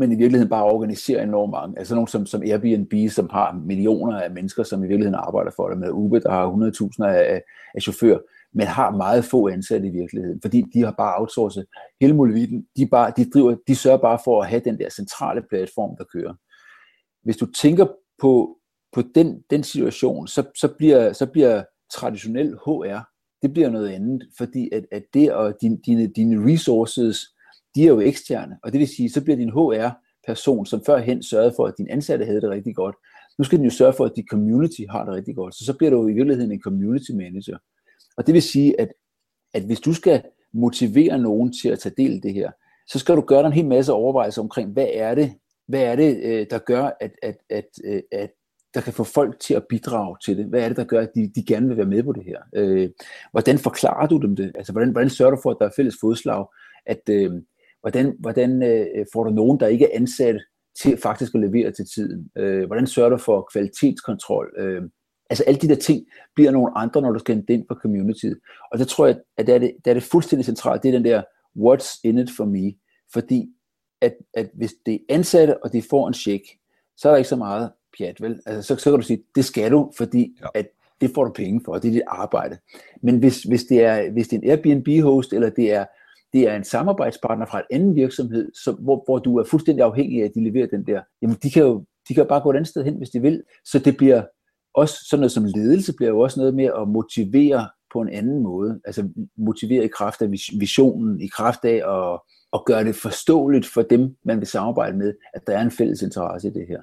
[0.00, 1.78] men i virkeligheden bare organiserer enormt mange.
[1.78, 5.68] Altså nogen som, som Airbnb, som har millioner af mennesker, som i virkeligheden arbejder for
[5.68, 7.42] det, med Uber, der har 100.000 af,
[7.74, 8.18] af chauffører,
[8.54, 11.66] men har meget få ansatte i virkeligheden, fordi de har bare outsourcet
[12.00, 12.66] hele muligheden.
[12.76, 16.04] De, bare, de, driver, de sørger bare for at have den der centrale platform, der
[16.04, 16.34] kører.
[17.22, 17.86] Hvis du tænker
[18.20, 18.56] på,
[18.92, 22.98] på den, den situation, så, så, bliver, så bliver traditionel HR,
[23.42, 27.16] det bliver noget andet, fordi at, at det og din, dine, dine resources,
[27.74, 31.52] de er jo eksterne, og det vil sige, så bliver din HR-person, som førhen sørgede
[31.56, 32.96] for, at din ansatte havde det rigtig godt,
[33.38, 35.54] nu skal den jo sørge for, at dit community har det rigtig godt.
[35.54, 37.58] Så så bliver du i virkeligheden en community manager.
[38.16, 38.88] Og det vil sige, at,
[39.54, 42.50] at hvis du skal motivere nogen til at tage del i det her,
[42.86, 45.32] så skal du gøre dig en hel masse overvejelser omkring, hvad er det,
[45.68, 48.30] hvad er det øh, der gør, at, at, at, øh, at
[48.74, 50.46] der kan få folk til at bidrage til det?
[50.46, 52.38] Hvad er det, der gør, at de, de gerne vil være med på det her?
[52.54, 52.90] Øh,
[53.30, 54.52] hvordan forklarer du dem det?
[54.54, 56.46] Altså, hvordan, hvordan sørger du for, at der er fælles fodslag?
[56.86, 57.32] At, øh,
[57.80, 60.40] Hvordan, hvordan øh, får du nogen, der ikke er ansat
[60.82, 62.30] til faktisk at levere til tiden?
[62.36, 64.54] Øh, hvordan sørger du for kvalitetskontrol?
[64.58, 64.82] Øh,
[65.30, 68.38] altså alle de der ting bliver nogle andre, når du skal ind på communityet.
[68.72, 70.92] Og der tror jeg, at der er det, der er det fuldstændig centralt, det er
[70.92, 71.22] den der,
[71.56, 72.72] what's in it for me?
[73.12, 73.48] Fordi
[74.00, 76.44] at, at hvis det er ansatte, og de får en check,
[76.96, 78.40] så er der ikke så meget pjat, vel?
[78.46, 80.46] Altså, så, så kan du sige, det skal du, fordi ja.
[80.54, 80.68] at
[81.00, 82.58] det får du penge for, og det er dit arbejde.
[83.02, 85.84] Men hvis, hvis, det er, hvis det er en Airbnb-host, eller det er
[86.32, 90.20] det er en samarbejdspartner fra en anden virksomhed, som, hvor, hvor du er fuldstændig afhængig
[90.22, 92.56] af, at de leverer den der, jamen de kan jo de kan bare gå et
[92.56, 93.42] andet sted hen, hvis de vil.
[93.64, 94.22] Så det bliver
[94.74, 98.42] også sådan noget som ledelse, bliver jo også noget med at motivere på en anden
[98.42, 98.80] måde.
[98.84, 102.20] Altså motivere i kraft af visionen, i kraft af at,
[102.52, 106.02] at gøre det forståeligt for dem, man vil samarbejde med, at der er en fælles
[106.02, 106.82] interesse i det her.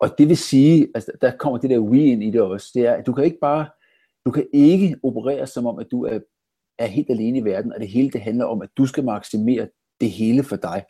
[0.00, 2.86] Og det vil sige, altså der kommer det der we ind i det også, det
[2.86, 3.66] er, at du kan ikke bare,
[4.26, 6.18] du kan ikke operere som om, at du er
[6.82, 9.68] er helt alene i verden, og det hele det handler om, at du skal maksimere
[10.00, 10.84] det hele for dig.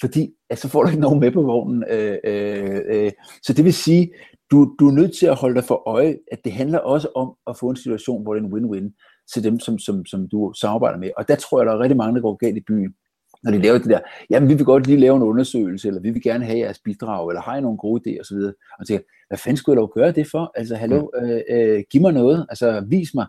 [0.00, 1.84] Fordi altså, så får du ikke nogen med på vognen.
[1.90, 3.12] Øh, øh, øh.
[3.42, 4.12] Så det vil sige,
[4.50, 7.34] du, du er nødt til at holde dig for øje, at det handler også om
[7.46, 10.52] at få en situation, hvor det er en win-win til dem, som, som, som du
[10.60, 11.10] samarbejder med.
[11.16, 12.94] Og der tror jeg, der er rigtig mange, der går galt i byen
[13.42, 16.10] når de laver det der, jamen vi vil godt lige lave en undersøgelse, eller vi
[16.10, 18.36] vil gerne have jeres bidrag, eller har I nogle gode idéer osv.
[18.78, 20.52] Og tænker, hvad fanden skulle jeg lov gøre det for?
[20.54, 21.28] Altså, hallo, mm.
[21.28, 23.26] øh, øh, giv mig noget, altså vis mig,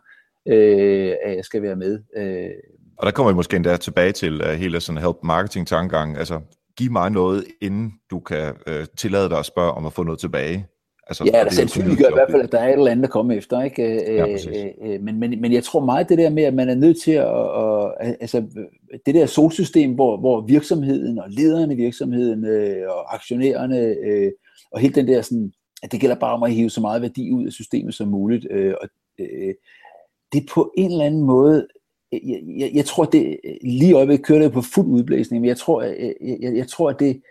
[0.47, 1.99] øh, at jeg skal være med.
[2.17, 2.49] Øh.
[2.97, 6.39] Og der kommer vi måske endda tilbage til uh, hele sådan help marketing tankegang, altså
[6.77, 10.19] giv mig noget, inden du kan uh, tillade dig at spørge om at få noget
[10.19, 10.67] tilbage.
[11.09, 13.09] Altså, ja, der sandsynligt gør i hvert fald, at der er et eller andet, der
[13.09, 13.61] kommer efter.
[13.61, 14.13] Ikke?
[14.13, 16.75] Ja, øh, øh, men, men, men jeg tror meget det der med, at man er
[16.75, 18.43] nødt til at, og, altså,
[19.05, 24.31] det der solsystem, hvor, hvor virksomheden og lederne i virksomheden øh, og aktionærerne øh,
[24.71, 25.51] og hele den der sådan,
[25.83, 28.47] at det gælder bare om at hive så meget værdi ud af systemet som muligt.
[28.51, 29.53] Øh, og, øh,
[30.33, 31.67] det er på en eller anden måde,
[32.11, 35.81] jeg, jeg, jeg tror, det lige øjeblikket kører det på fuld udblæsning, men jeg tror,
[35.81, 37.21] jeg, jeg, jeg tror, at det,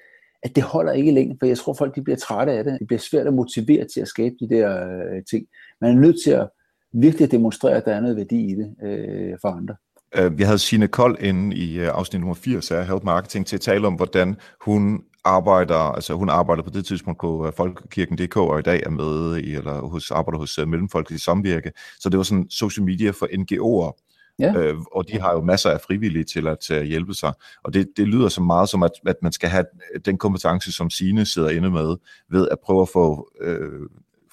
[0.42, 2.76] at det holder ikke længe, for jeg tror, folk de bliver trætte af det.
[2.80, 5.46] Det bliver svært at motivere til at skabe de der øh, ting.
[5.80, 6.48] Man er nødt til at
[6.92, 9.74] virkelig demonstrere, at der er noget værdi i det øh, for andre.
[10.16, 13.56] Øh, vi havde Signe Kold inde i øh, afsnit nummer 80 af Help Marketing til
[13.56, 18.36] at tale om, hvordan hun arbejder, altså hun arbejder på det tidspunkt på øh, Folkekirken.dk,
[18.36, 21.72] og i dag er med i, eller hos, arbejder hos Mellemfolkelige Samvirke.
[22.00, 24.04] Så det var sådan social media for NGO'er,
[24.40, 24.52] Ja.
[24.52, 27.32] Øh, og de har jo masser af frivillige til at uh, hjælpe sig.
[27.64, 29.64] Og det, det lyder så meget som, at, at man skal have
[30.04, 31.96] den kompetence, som Sine sidder inde med,
[32.30, 33.88] ved at prøve at få øh,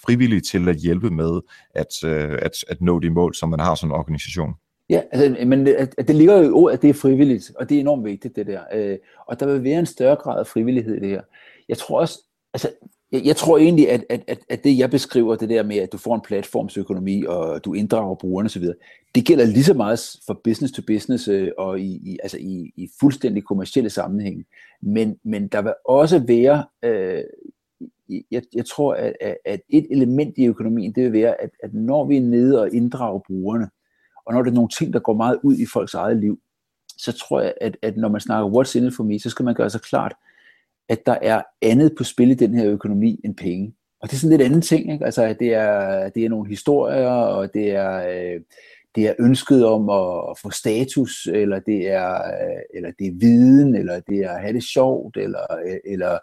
[0.06, 1.41] frivillige til at hjælpe med
[1.76, 4.54] at, øh, at, at nå de mål, som man har som organisation.
[4.89, 7.69] Ja, altså, men øh, det, det ligger jo i ordet, at det er frivilligt, og
[7.69, 8.62] det er enormt vigtigt, det der.
[8.74, 11.21] Øh, og der vil være en større grad af frivillighed i det her.
[11.69, 12.19] Jeg tror også,
[12.54, 12.69] altså,
[13.12, 15.91] jeg, jeg tror egentlig, at, at, at, at det jeg beskriver, det der med, at
[15.91, 18.63] du får en platformsøkonomi, og du inddrager brugerne osv.,
[19.15, 22.71] det gælder lige så meget for business to business, øh, og i, i, altså i,
[22.76, 24.45] i fuldstændig kommersielle sammenhæng.
[24.82, 27.24] Men, men der vil også være, øh,
[28.32, 32.06] jeg, jeg tror, at, at et element i økonomien, det vil være, at, at når
[32.06, 33.69] vi er nede og inddrager brugerne,
[34.26, 36.40] og når det er nogle ting, der går meget ud i folks eget liv,
[36.98, 39.46] så tror jeg, at, at når man snakker what's in it for me, så skal
[39.46, 40.14] man gøre sig klart,
[40.90, 43.74] at der er andet på spil i den her økonomi end penge.
[44.02, 44.94] Og det er sådan lidt anden ting.
[44.94, 45.06] Ikke?
[45.06, 48.42] Altså, det er, det er nogle historier, og det er, øh,
[48.96, 53.76] det er ønsket om at få status, eller det er, øh, eller det er viden,
[53.76, 56.18] eller det er at have det sjovt, eller, øh, eller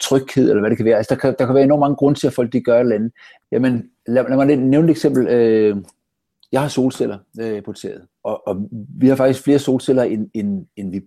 [0.00, 0.96] tryghed, eller hvad det kan være.
[0.96, 2.80] Altså, der, kan, der kan være enormt mange grunde til, at folk de gør et
[2.80, 3.12] eller andet.
[3.52, 5.28] Jamen, lad, lad mig nævne et eksempel.
[5.28, 5.76] Øh,
[6.52, 8.68] jeg har solceller øh, på taget, og, og
[9.00, 11.00] vi har faktisk flere solceller, end, end, end vi,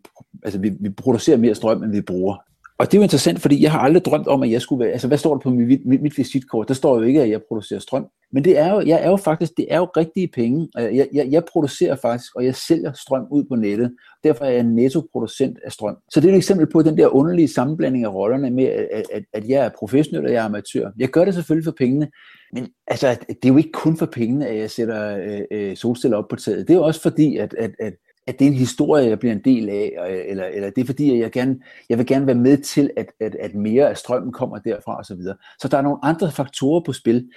[0.44, 2.38] altså vi, vi producerer mere strøm, end vi bruger.
[2.80, 4.92] Og det er jo interessant, fordi jeg har aldrig drømt om, at jeg skulle være,
[4.92, 6.68] altså hvad står der på mit, mit, mit visitkort?
[6.68, 8.08] Der står jo ikke, at jeg producerer strøm.
[8.32, 10.68] Men det er jo, jeg er jo faktisk, det er jo rigtige penge.
[10.80, 13.96] Øh, jeg, jeg, jeg producerer faktisk, og jeg sælger strøm ud på nettet.
[14.24, 15.98] Derfor er jeg en nettoproducent af strøm.
[16.12, 19.24] Så det er et eksempel på den der underlige sammenblanding af rollerne med, at, at,
[19.34, 20.90] at jeg er professionel og jeg er amatør.
[20.98, 22.08] Jeg gør det selvfølgelig for pengene,
[22.54, 26.18] men altså, det er jo ikke kun for pengene, at jeg sætter øh, øh, solceller
[26.18, 26.68] op på taget.
[26.68, 27.94] Det er jo også fordi, at, at, at
[28.28, 29.92] at det er en historie, jeg bliver en del af,
[30.28, 31.60] eller, eller det er fordi, at jeg, gerne,
[31.90, 35.22] jeg vil gerne være med til, at, at, at mere af strømmen kommer derfra osv.
[35.22, 37.30] Så, så der er nogle andre faktorer på spil,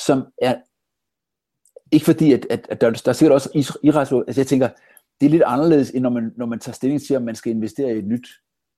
[0.00, 0.56] som er
[1.92, 4.68] ikke fordi, at, at, at der, der er sikkert også irrationelt, altså jeg tænker,
[5.20, 7.52] det er lidt anderledes, end når man, når man tager stilling til, om man skal
[7.52, 8.28] investere i et nyt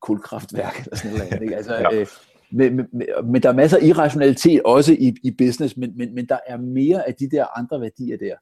[0.02, 1.42] kulkraftværk eller sådan noget.
[1.42, 1.56] Ikke?
[1.56, 1.94] Altså, ja.
[1.94, 2.06] øh,
[2.52, 6.26] men, men, men der er masser af irrationalitet også i, i business, men, men, men
[6.26, 8.34] der er mere af de der andre værdier der.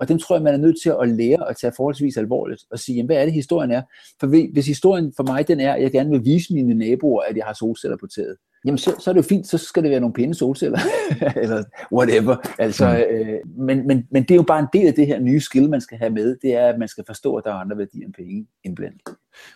[0.00, 2.78] Og dem tror jeg, man er nødt til at lære at tage forholdsvis alvorligt og
[2.78, 3.82] sige, jamen, hvad er det, historien er?
[4.20, 7.36] For hvis historien for mig den er, at jeg gerne vil vise mine naboer, at
[7.36, 9.90] jeg har solceller på taget, jamen så, så er det jo fint, så skal det
[9.90, 10.78] være nogle pæne solceller,
[11.42, 12.36] eller whatever.
[12.58, 13.16] Altså, mm.
[13.16, 15.70] øh, men, men, men det er jo bare en del af det her nye skill,
[15.70, 18.06] man skal have med, det er, at man skal forstå, at der er andre værdier
[18.06, 19.00] end penge indblandet.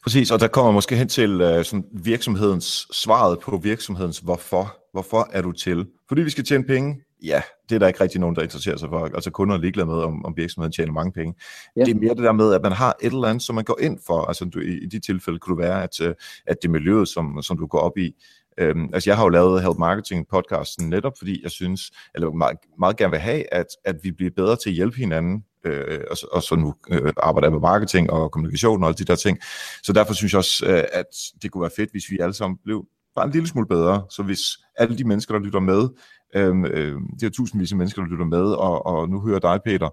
[0.02, 4.76] Præcis, og der kommer måske hen til uh, sådan virksomhedens, svaret på virksomhedens hvorfor.
[4.92, 5.86] Hvorfor er du til?
[6.08, 6.96] Fordi vi skal tjene penge?
[7.22, 9.04] ja, det er der ikke rigtig nogen, der interesserer sig for.
[9.04, 11.34] Altså kunder er ligeglade med, om, om virksomheden tjener mange penge.
[11.76, 11.84] Ja.
[11.84, 13.78] Det er mere det der med, at man har et eller andet, som man går
[13.80, 14.20] ind for.
[14.24, 16.14] Altså du, i, i de tilfælde kunne det være, at, øh,
[16.46, 18.14] at det er miljøet, som, som du går op i.
[18.58, 22.56] Øhm, altså jeg har jo lavet Health Marketing podcasten netop, fordi jeg synes, eller meget,
[22.78, 26.16] meget gerne vil have, at, at vi bliver bedre til at hjælpe hinanden øh, og,
[26.32, 29.38] og så nu øh, arbejder jeg med marketing og kommunikation og alle de der ting.
[29.82, 31.06] Så derfor synes jeg også, øh, at
[31.42, 34.04] det kunne være fedt, hvis vi alle sammen blev bare en lille smule bedre.
[34.10, 34.42] Så hvis
[34.76, 35.88] alle de mennesker, der lytter med,
[36.34, 39.60] Øhm, øh, det er tusindvis af mennesker, der lytter med, og, og nu hører dig,
[39.64, 39.88] Peter,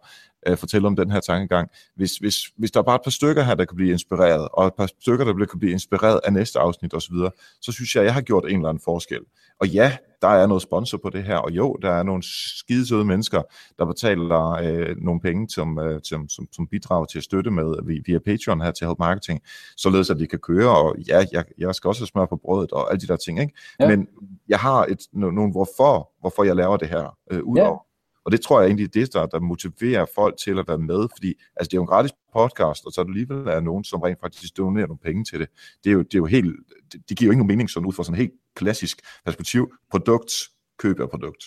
[0.48, 1.70] øh, fortælle om den her tankegang.
[1.96, 4.68] Hvis, hvis, hvis der er bare et par stykker her, der kan blive inspireret, og
[4.68, 7.16] et par stykker, der kan blive inspireret af næste afsnit osv.,
[7.62, 9.22] så, synes jeg, at jeg har gjort en eller anden forskel.
[9.60, 12.24] Og ja, der er noget sponsor på det her, og jo, der er nogle
[12.60, 13.42] skidesøde mennesker,
[13.80, 18.02] der betaler øh, nogle penge som, øh, som, som, som bidrag til at støtte med
[18.06, 19.42] via Patreon her til Help Marketing,
[19.78, 22.92] således at de kan køre, og ja, jeg, jeg skal også smøre på brødet og
[22.92, 23.54] alle de der ting, ikke?
[23.80, 23.88] Ja.
[23.88, 24.08] Men
[24.48, 27.70] jeg har et, nogle hvorfor, hvorfor jeg laver det her, øh, udover.
[27.70, 27.96] Ja.
[28.26, 31.34] Og det tror jeg egentlig det, der, der motiverer folk til at være med, fordi
[31.56, 34.02] altså, det er jo en gratis podcast, og så er der alligevel er nogen, som
[34.02, 35.50] rent faktisk donerer nogle penge til det.
[35.84, 36.56] Det er jo, det er jo helt,
[36.92, 39.74] det, det giver jo ikke nogen mening sådan ud fra sådan et helt klassisk perspektiv.
[39.92, 40.32] Produkt,
[40.80, 41.44] køb af produkt.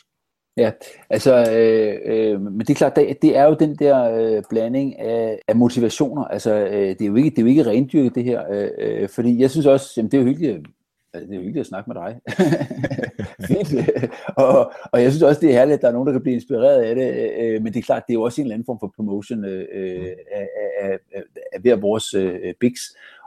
[0.56, 0.70] Ja,
[1.10, 4.98] altså, øh, øh, men det er klart, det, det er jo den der øh, blanding
[4.98, 6.24] af, af motivationer.
[6.24, 9.08] Altså, øh, det er jo ikke, det er jo ikke rendyrket det her, øh, øh,
[9.08, 10.66] fordi jeg synes også, jamen, det er jo hyggeligt,
[11.14, 12.20] Altså, det er jo hyggeligt at snakke med dig.
[13.48, 13.68] Fint.
[14.36, 16.34] og, og jeg synes også, det er herligt, at der er nogen, der kan blive
[16.34, 17.30] inspireret af det.
[17.38, 19.44] Øh, men det er klart, det er jo også en eller anden form for promotion
[19.44, 20.48] øh, øh af,
[20.80, 21.22] af, af,
[21.52, 22.80] af hver vores øh, bigs.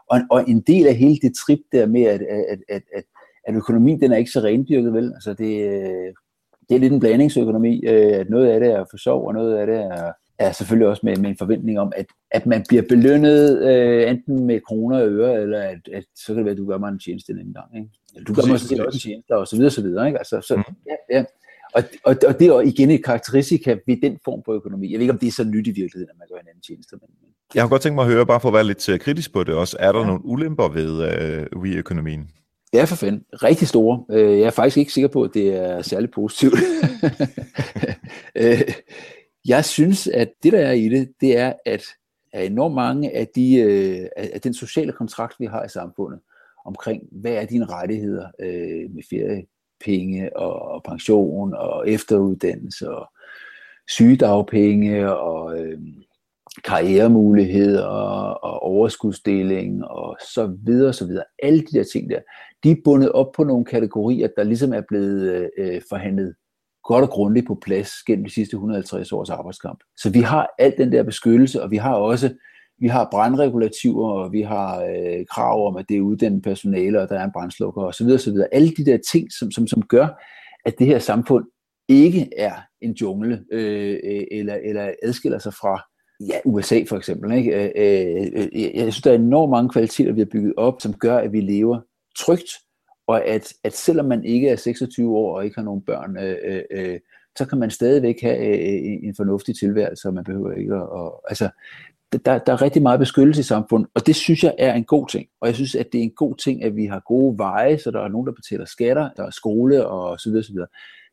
[0.10, 3.04] Og, og en del af hele det trip der med, at, at, at, at,
[3.48, 5.12] at økonomien, den er ikke så rendyrket, vel?
[5.14, 6.14] Altså det, øh,
[6.70, 7.86] det er lidt en blandingsøkonomi.
[7.86, 10.12] Øh, at noget af det er for sjov, og noget af det er
[10.48, 14.46] er selvfølgelig også med, med en forventning om, at, at man bliver belønnet øh, enten
[14.46, 16.90] med kroner og øre, eller at, at så kan det være, at du gør mig
[16.90, 17.76] en tjeneste en gang.
[17.76, 17.90] Ikke?
[18.16, 20.08] Eller du gør mig også en tjeneste, og så videre, så videre.
[20.08, 20.18] Ikke?
[20.18, 20.64] Altså, så, mm.
[20.90, 21.24] ja, ja.
[21.74, 24.92] Og, og, og det er igen et karakteristika ved den form for økonomi.
[24.92, 26.62] Jeg ved ikke, om det er så nyt i virkeligheden, at man gør en anden
[26.62, 26.96] tjeneste.
[26.96, 27.10] Men.
[27.56, 29.44] Jeg har godt tænkt mig at høre, bare for at være lidt øh, kritisk på
[29.44, 30.06] det også, er der ja.
[30.06, 30.92] nogle ulemper ved
[31.54, 32.30] uh, we-økonomien?
[32.74, 33.24] Ja, for fanden.
[33.34, 34.04] Rigtig store.
[34.12, 36.54] Øh, jeg er faktisk ikke sikker på, at det er særlig positivt.
[39.48, 41.84] Jeg synes, at det, der er i det, det er, at
[42.34, 46.20] enormt mange af, de, øh, af den sociale kontrakt, vi har i samfundet,
[46.66, 53.12] omkring, hvad er dine rettigheder øh, med feriepenge og pension og efteruddannelse og
[53.88, 55.80] sygedagpenge og øh,
[56.64, 61.24] karrieremuligheder og overskudsdeling og så videre, så videre.
[61.44, 62.20] Alle de der ting der,
[62.64, 66.36] de er bundet op på nogle kategorier, der ligesom er blevet øh, øh forhandlet
[66.84, 69.80] godt og grundigt på plads gennem de sidste 150 års arbejdskamp.
[69.98, 72.30] Så vi har alt den der beskyttelse, og vi har også
[72.82, 77.10] vi har brandregulativer, og vi har øh, krav om, at det er uddannet personale, og
[77.10, 78.08] der er en brandslukker osv.
[78.08, 78.38] osv.
[78.52, 80.08] Alle de der ting, som, som, som gør,
[80.66, 81.46] at det her samfund
[81.90, 85.82] ikke er en jungle, øh, øh eller, eller adskiller sig fra
[86.28, 87.32] ja, USA for eksempel.
[87.38, 87.52] Ikke?
[87.56, 90.94] Øh, øh, øh, jeg synes, der er enormt mange kvaliteter, vi har bygget op, som
[90.94, 91.80] gør, at vi lever
[92.20, 92.50] trygt,
[93.08, 96.38] og at, at selvom man ikke er 26 år og ikke har nogen børn, øh,
[96.44, 97.00] øh, øh
[97.38, 100.90] så kan man stadigvæk have øh, øh en fornuftig tilværelse, og man behøver ikke at...
[100.90, 101.50] Og, altså,
[102.26, 105.08] der, der er rigtig meget beskyttelse i samfundet, og det synes jeg er en god
[105.08, 105.28] ting.
[105.42, 107.92] Og jeg synes, at det er en god ting, at vi har gode veje, så
[107.92, 110.68] der er nogen, der betaler skatter, der er skole og så videre, så videre.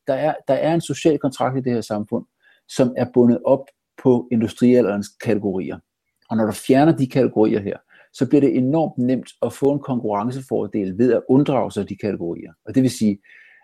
[0.07, 2.24] Der er, der er en social kontrakt i det her samfund,
[2.68, 3.64] som er bundet op
[4.03, 5.79] på industrialderens kategorier.
[6.31, 7.77] Og når du fjerner de kategorier her,
[8.19, 12.53] så bliver det enormt nemt at få en konkurrencefordel ved at unddrage sig de kategorier.
[12.67, 13.19] Og det vil sige,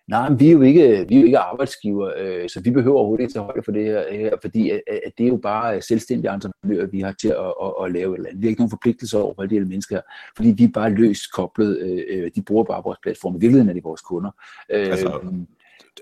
[0.09, 3.23] nej, vi er jo ikke, vi er jo ikke arbejdsgiver, øh, så vi behøver overhovedet
[3.23, 6.35] ikke tage højde for det her, her fordi at, at det er jo bare selvstændige
[6.35, 8.43] entreprenører, vi har til at, at, at lave et eller andet.
[8.43, 10.01] Vi har ikke nogen forpligtelser over for de her mennesker,
[10.37, 13.37] fordi vi er bare løst koblet, øh, øh, de bruger bare vores platform.
[13.37, 14.31] I virkeligheden er de vores kunder.
[14.71, 15.21] Øh, altså,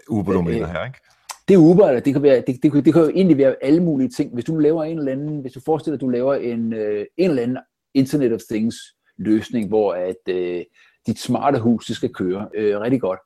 [0.09, 0.99] Uber, du mener her, ikke?
[1.49, 3.83] det er Uber, eller det kan, være, det, det, det kan jo egentlig være alle
[3.83, 4.35] mulige ting.
[4.35, 7.43] Hvis du laver en eller anden, hvis du forestiller, at du laver en, en eller
[7.43, 7.59] anden
[7.95, 8.77] Internet of Things
[9.19, 10.65] løsning, hvor at øh,
[11.07, 13.21] dit smarte hus det skal køre øh, rigtig godt.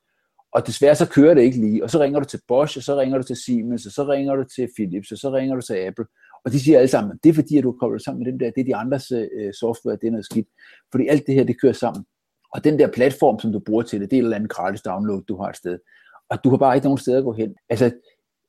[0.52, 3.00] Og desværre så kører det ikke lige, og så ringer du til Bosch, og så
[3.00, 5.74] ringer du til Siemens, og så ringer du til Philips, og så ringer du til
[5.74, 6.07] Apple,
[6.44, 8.50] og de siger alle sammen, det er fordi, at du kobler sammen med dem der,
[8.50, 10.48] det er de andres øh, software, det er noget skidt.
[10.92, 12.05] Fordi alt det her, det kører sammen.
[12.55, 14.83] Og den der platform, som du bruger til det, det er et eller andet gratis
[14.83, 15.79] download, du har et sted.
[16.31, 17.55] Og du har bare ikke nogen steder at gå hen.
[17.68, 17.90] Altså,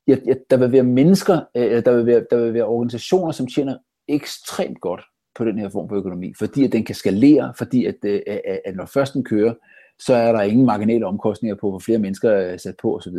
[0.06, 3.46] jeg, jeg, der vil være mennesker, øh, der, vil være, der vil være organisationer, som
[3.46, 3.78] tjener
[4.08, 5.02] ekstremt godt
[5.38, 7.92] på den her form for økonomi, fordi at den kan skalere, fordi øh,
[8.26, 9.54] at, at, at når først den kører,
[9.98, 13.14] så er der ingen marginale omkostninger på, hvor flere mennesker er sat på osv.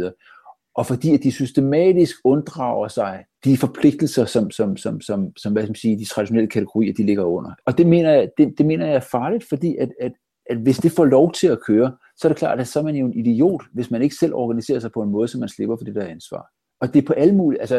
[0.76, 5.64] Og fordi at de systematisk unddrager sig de forpligtelser, som, som, som, som, som hvad
[5.64, 7.52] skal man sige, de traditionelle kategorier, de ligger under.
[7.66, 10.12] Og det mener jeg, det, det mener jeg er farligt, fordi at, at,
[10.50, 12.84] at hvis det får lov til at køre, så er det klart, at så er
[12.84, 15.50] man jo en idiot, hvis man ikke selv organiserer sig på en måde, så man
[15.50, 16.46] slipper for det der ansvar.
[16.82, 17.76] Og det er på alle mulige, altså,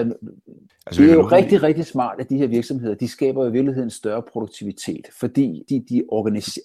[0.86, 3.90] altså det er jo rigtig, rigtig smart, at de her virksomheder, de skaber i virkeligheden
[3.90, 6.02] større produktivitet, fordi de, de,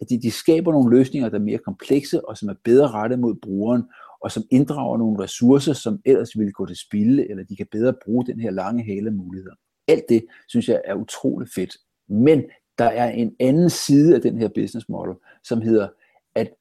[0.10, 3.36] de, de skaber nogle løsninger, der er mere komplekse, og som er bedre rettet mod
[3.42, 3.84] brugeren,
[4.22, 7.94] og som inddrager nogle ressourcer, som ellers ville gå til spilde, eller de kan bedre
[8.06, 9.56] bruge den her lange hale muligheder.
[9.88, 11.78] Alt det, synes jeg, er utroligt fedt.
[12.10, 12.44] Men
[12.78, 15.88] der er en anden side af den her business model, som hedder,
[16.36, 16.54] at,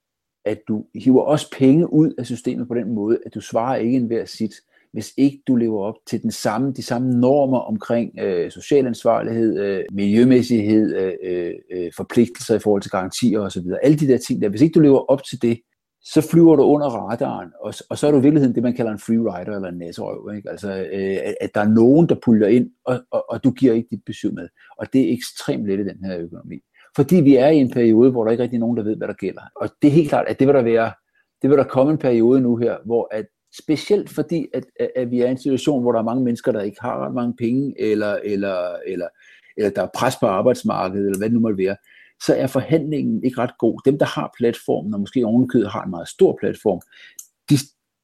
[0.44, 3.96] at du hiver også penge ud af systemet på den måde, at du svarer ikke
[3.96, 4.54] enhver sit
[4.94, 9.58] hvis ikke du lever op til den samme, de samme normer omkring øh, social ansvarlighed,
[9.58, 13.66] øh, miljømæssighed, øh, øh, øh forpligtelser i forhold til garantier osv.
[13.82, 14.48] Alle de der ting der.
[14.48, 15.60] Hvis ikke du lever op til det,
[16.04, 18.92] så flyver du under radaren, og, og så er du i virkeligheden det, man kalder
[18.92, 20.30] en free rider eller en næserøv.
[20.36, 20.50] Ikke?
[20.50, 23.88] Altså, øh, at der er nogen, der puljer ind, og, og, og du giver ikke
[23.90, 24.48] dit besøg med.
[24.78, 26.60] Og det er ekstremt let i den her økonomi.
[26.96, 29.08] Fordi vi er i en periode, hvor der ikke rigtig er nogen, der ved, hvad
[29.08, 29.42] der gælder.
[29.56, 30.92] Og det er helt klart, at det vil der være,
[31.42, 33.26] det vil der komme en periode nu her, hvor at
[33.62, 34.64] specielt fordi, at,
[34.96, 37.14] at, vi er i en situation, hvor der er mange mennesker, der ikke har ret
[37.14, 39.08] mange penge, eller, eller, eller,
[39.56, 41.76] eller der er pres på arbejdsmarkedet, eller hvad det nu måtte være,
[42.26, 43.80] så er forhandlingen ikke ret god.
[43.84, 46.80] Dem, der har platformen, og måske ovenikøbet har en meget stor platform,
[47.50, 47.56] de,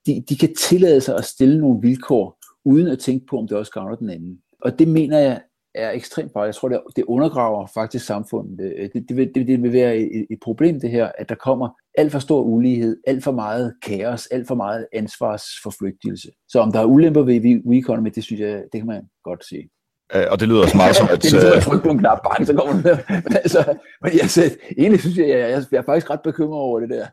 [0.07, 3.57] de, de kan tillade sig at stille nogle vilkår, uden at tænke på, om det
[3.57, 4.39] også gavner den anden.
[4.63, 5.41] Og det mener jeg
[5.75, 6.47] er ekstremt farligt.
[6.47, 8.59] Jeg tror, det, det undergraver faktisk samfundet.
[8.59, 11.69] Det, det, vil, det, det vil være et, et problem, det her, at der kommer
[11.95, 16.29] alt for stor ulighed, alt for meget kaos, alt for meget ansvarsforflygtigelse.
[16.49, 19.71] Så om der er ulemper ved WeEconomy, det synes jeg, det kan man godt sige.
[20.15, 21.23] Øh, og det lyder også meget som, at...
[21.23, 22.83] det er ligesom at på en knap, bang, så kommer den
[23.25, 23.65] Men, altså,
[24.03, 26.91] men jeg, altså, egentlig synes jeg, jeg, jeg, jeg er faktisk ret bekymret over det
[26.91, 27.07] der.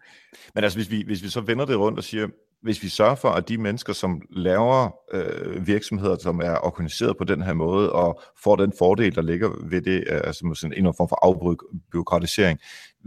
[0.56, 2.28] Men altså, hvis vi, hvis vi så vender det rundt og siger,
[2.62, 7.24] hvis vi sørger for, at de mennesker, som laver øh, virksomheder, som er organiseret på
[7.24, 10.94] den her måde, og får den fordel, der ligger ved det, øh, altså sådan en
[10.98, 12.60] form for afbyråkratisering,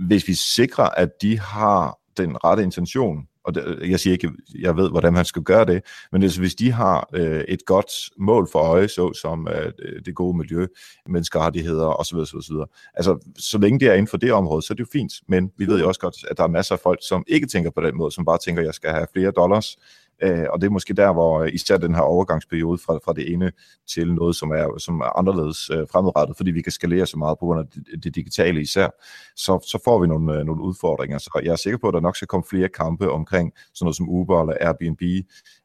[0.07, 4.77] hvis vi sikrer, at de har den rette intention, og det, jeg siger ikke, jeg
[4.77, 5.83] ved, hvordan man skal gøre det,
[6.13, 9.73] men altså, hvis de har øh, et godt mål for øje, så som øh,
[10.05, 10.67] det gode miljø,
[11.09, 12.57] menneskerettigheder osv., osv., osv.
[12.95, 15.51] Altså, så længe det er inden for det område, så er det jo fint, men
[15.57, 17.81] vi ved jo også godt, at der er masser af folk, som ikke tænker på
[17.81, 19.77] den måde, som bare tænker, at jeg skal have flere dollars,
[20.23, 23.53] Øh, og det er måske der, hvor især den her overgangsperiode fra, fra det ene
[23.89, 27.39] til noget, som er, som er anderledes øh, fremadrettet, fordi vi kan skalere så meget
[27.39, 28.89] på grund af det, det digitale især,
[29.37, 31.19] så, så får vi nogle, øh, nogle udfordringer.
[31.19, 33.97] Så jeg er sikker på, at der nok skal komme flere kampe omkring sådan noget
[33.97, 35.03] som Uber eller Airbnb.
[35.03, 35.23] Øh,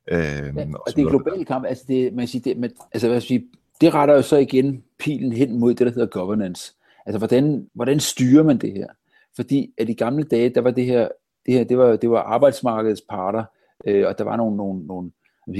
[0.08, 3.22] ja, og, og det er globale kampe, altså det, man siger, det, man, altså hvad
[3.22, 3.42] siger,
[3.82, 6.74] det retter jo så igen pilen hen mod det, der hedder governance.
[7.06, 8.88] Altså hvordan, hvordan styrer man det her?
[9.36, 11.08] Fordi at i gamle dage, der var det her,
[11.46, 13.44] det her, det var, det var arbejdsmarkedets parter,
[13.88, 15.12] øh, og der var nogle, nogle, nogle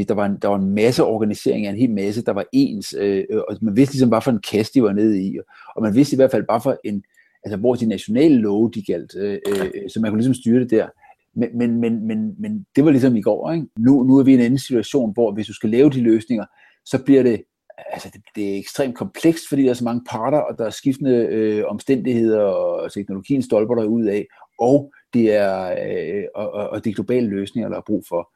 [0.08, 2.96] der var, en, der var en masse organisering af en hel masse, der var ens,
[3.00, 5.38] øh, øh, og man vidste ligesom, hvad for en kasse de var nede i,
[5.76, 7.04] og man vidste i hvert fald bare for en,
[7.44, 10.70] altså hvor de nationale love, de galt, øh, øh, så man kunne ligesom styre det
[10.70, 10.88] der.
[11.36, 13.68] Men, men, men, men, men det var ligesom i går, ikke?
[13.80, 16.46] Nu, nu er vi i en anden situation, hvor hvis du skal lave de løsninger,
[16.86, 17.44] så bliver det,
[17.92, 20.70] altså det, det er ekstremt komplekst, fordi der er så mange parter, og der er
[20.70, 24.26] skiftende øh, omstændigheder, og teknologien stolper der ud af,
[24.60, 28.32] og det er, øh, og, og, og det er globale løsninger, der er brug for.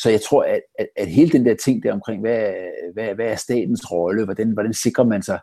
[0.00, 2.52] Så jeg tror, at, at, at hele den der ting der omkring, hvad,
[2.92, 5.38] hvad, hvad er statens rolle, hvordan, hvordan sikrer man sig,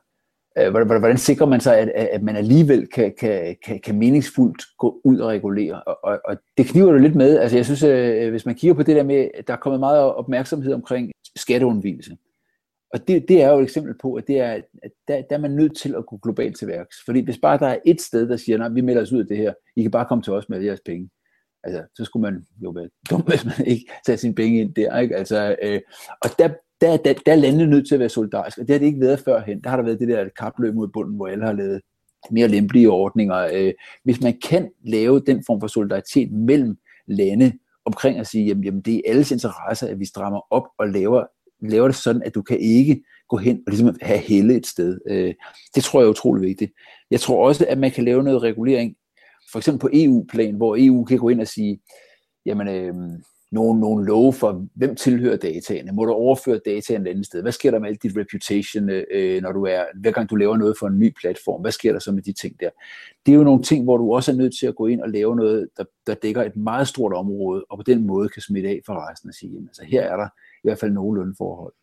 [0.58, 4.64] øh, hvordan, hvordan sikrer man sig, at, at man alligevel kan, kan, kan, kan meningsfuldt
[4.78, 5.84] gå ud og regulere.
[5.84, 7.38] Og, og, og det kniver du lidt med.
[7.38, 9.80] Altså jeg synes, øh, hvis man kigger på det der med, at der er kommet
[9.80, 12.18] meget opmærksomhed omkring skatteundvielse.
[12.96, 14.52] Og det, det er jo et eksempel på, at, det er,
[14.84, 16.96] at der, der er man nødt til at gå globalt til værks.
[17.06, 19.28] Fordi hvis bare der er et sted, der siger, nej, vi melder os ud af
[19.28, 21.10] det her, I kan bare komme til os med jeres penge.
[21.64, 25.00] Altså, så skulle man jo være dum, hvis man ikke satte sine penge ind der.
[25.00, 25.16] Ikke?
[25.16, 25.82] Altså, øh,
[26.22, 26.50] og der,
[26.82, 29.02] der, der, der er landene nødt til at være solidariske, og det har det ikke
[29.02, 29.62] været førhen.
[29.64, 31.82] Der har der været det der kapløb mod bunden, hvor alle har lavet
[32.32, 33.50] mere lempelige ordninger.
[33.54, 33.74] Øh,
[34.04, 36.78] hvis man kan lave den form for solidaritet mellem
[37.08, 37.54] lande
[37.86, 41.24] omkring at sige, jamen, jamen det er alles interesse, at vi strammer op og laver
[41.72, 44.99] laver det sådan, at du kan ikke gå hen og ligesom have helle et sted.
[45.09, 45.34] Øh,
[45.76, 46.72] det tror jeg er utrolig vigtigt.
[47.11, 48.95] Jeg tror også, at man kan lave noget regulering,
[49.51, 51.80] for eksempel på EU-plan, hvor EU kan gå ind og sige,
[52.45, 52.93] jamen, øh,
[53.51, 55.91] nogle, nogle love for, hvem tilhører dataene?
[55.91, 57.41] Må du overføre dataen et andet sted?
[57.41, 60.57] Hvad sker der med alt dit reputation, øh, når du er, hver gang du laver
[60.57, 61.61] noget for en ny platform?
[61.61, 62.70] Hvad sker der så med de ting der?
[63.26, 65.09] Det er jo nogle ting, hvor du også er nødt til at gå ind og
[65.09, 68.70] lave noget, der, der dækker et meget stort område, og på den måde kan smitte
[68.70, 70.28] af for resten og sige, jamen, altså her er der
[70.66, 71.74] i hvert fald nogenlunde forhold.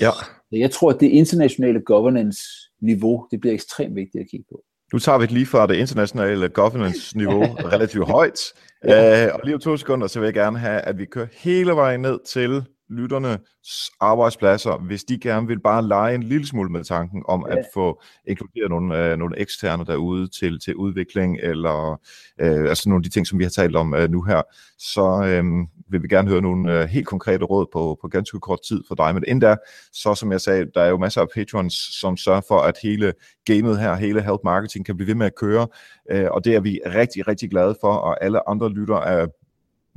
[0.00, 0.10] Ja.
[0.50, 4.62] Så jeg tror, at det internationale governance-niveau, det bliver ekstremt vigtigt at kigge på.
[4.92, 7.42] Nu tager vi lige fra det internationale governance-niveau
[7.74, 8.40] relativt højt.
[8.84, 9.26] ja.
[9.26, 11.72] uh, og lige om to sekunder, så vil jeg gerne have, at vi kører hele
[11.72, 16.84] vejen ned til lytternes arbejdspladser, hvis de gerne vil bare lege en lille smule med
[16.84, 17.56] tanken om ja.
[17.56, 21.90] at få inkluderet nogle, uh, nogle eksterne derude til, til udvikling, eller
[22.42, 24.42] uh, altså nogle af de ting, som vi har talt om uh, nu her,
[24.78, 28.58] så um, vil vi gerne høre nogle uh, helt konkrete råd på, på ganske kort
[28.68, 29.14] tid for dig.
[29.14, 29.56] Men der,
[29.92, 33.12] så som jeg sagde, der er jo masser af patrons, som sørger for, at hele
[33.44, 35.68] gamet her, hele health marketing kan blive ved med at køre,
[36.14, 39.26] uh, og det er vi rigtig, rigtig glade for, og alle andre lytter er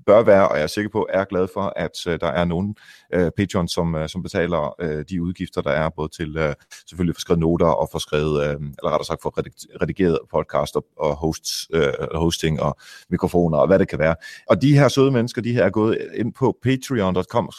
[0.05, 2.75] bør være, og jeg er sikker på, er glad for, at øh, der er nogen
[3.13, 6.53] øh, Patreon, som, øh, som betaler øh, de udgifter, der er, både til øh,
[6.89, 9.33] selvfølgelig for skrevet noter og for skrevet, øh, eller rettere sagt for
[9.81, 12.77] redigeret podcast og, og hosts, øh, hosting og
[13.09, 14.15] mikrofoner og hvad det kan være.
[14.49, 17.49] Og de her søde mennesker, de her er gået ind på patreon.com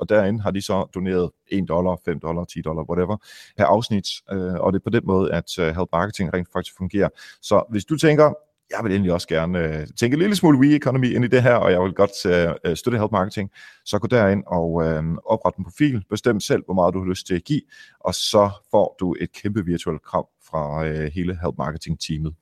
[0.00, 3.16] og derinde har de så doneret 1 dollar, 5 dollar, 10 dollar, whatever,
[3.56, 6.76] per afsnit, øh, og det er på den måde, at øh, Help Marketing rent faktisk
[6.76, 7.08] fungerer.
[7.42, 8.34] Så hvis du tænker,
[8.70, 11.54] jeg vil egentlig også gerne øh, tænke en lille smule we-economy ind i det her,
[11.54, 13.50] og jeg vil godt øh, øh, støtte Help Marketing,
[13.84, 17.26] så gå derind og øh, opret en profil, bestem selv, hvor meget du har lyst
[17.26, 17.62] til at give,
[18.00, 22.34] og så får du et kæmpe virtuelt krav fra øh, hele Help Marketing-teamet.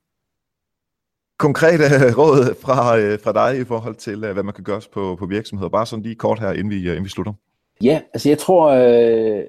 [1.38, 4.80] Konkrete øh, råd fra, øh, fra dig i forhold til, øh, hvad man kan gøre
[4.92, 7.32] på, på virksomheder, bare sådan lige kort her, inden vi, øh, inden vi slutter.
[7.82, 9.42] Ja, altså jeg tror, øh,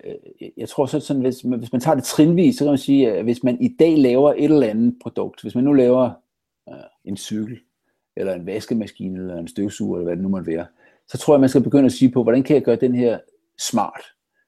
[0.57, 3.23] jeg tror sådan, sådan hvis, hvis man tager det trinvis, så kan man sige, at
[3.23, 6.11] hvis man i dag laver et eller andet produkt, hvis man nu laver
[6.69, 7.59] Øh, en cykel,
[8.15, 10.65] eller en vaskemaskine, eller en støvsuger, eller hvad det nu måtte være,
[11.07, 13.19] så tror jeg, man skal begynde at sige på, hvordan kan jeg gøre den her
[13.59, 14.01] smart?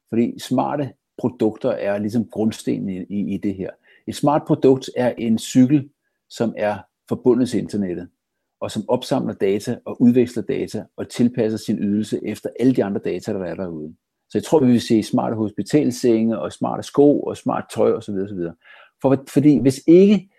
[0.09, 3.69] Fordi smarte produkter er ligesom grundstenen i, i, i det her.
[4.07, 5.89] Et smart produkt er en cykel,
[6.29, 6.77] som er
[7.09, 8.09] forbundet til internettet,
[8.61, 13.01] og som opsamler data og udveksler data og tilpasser sin ydelse efter alle de andre
[13.05, 13.95] data, der er derude.
[14.29, 18.13] Så jeg tror, vi vil se smarte hospitalsenge og smarte sko og smart tøj osv.
[18.13, 18.39] osv.
[19.01, 20.29] For, fordi hvis ikke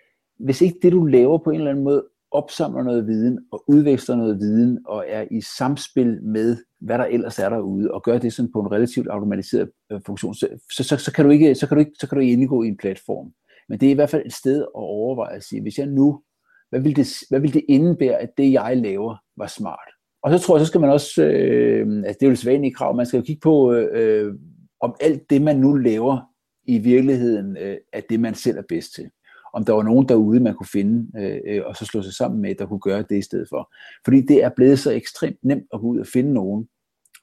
[0.44, 4.16] hvis ikke det, du laver på en eller anden måde, opsamler noget viden og udveksler
[4.16, 8.32] noget viden og er i samspil med, hvad der ellers er derude, og gør det
[8.32, 11.66] sådan på en relativt automatiseret øh, funktion, så, så, så, så, kan du ikke, så,
[11.66, 13.32] kan du ikke, så kan du ikke indgå i en platform.
[13.68, 16.22] Men det er i hvert fald et sted at overveje at sige, hvis jeg nu,
[16.70, 19.88] hvad vil det, hvad vil det indebære, at det jeg laver var smart?
[20.22, 22.70] Og så tror jeg, så skal man også, øh, altså det er jo det i
[22.70, 24.34] krav, man skal jo kigge på, øh,
[24.80, 26.20] om alt det, man nu laver,
[26.64, 29.10] i virkeligheden øh, er det, man selv er bedst til
[29.52, 32.40] om der var nogen derude, man kunne finde, øh, øh, og så slå sig sammen
[32.40, 33.72] med, der kunne gøre det i stedet for.
[34.04, 36.68] Fordi det er blevet så ekstremt nemt at gå ud og finde nogen,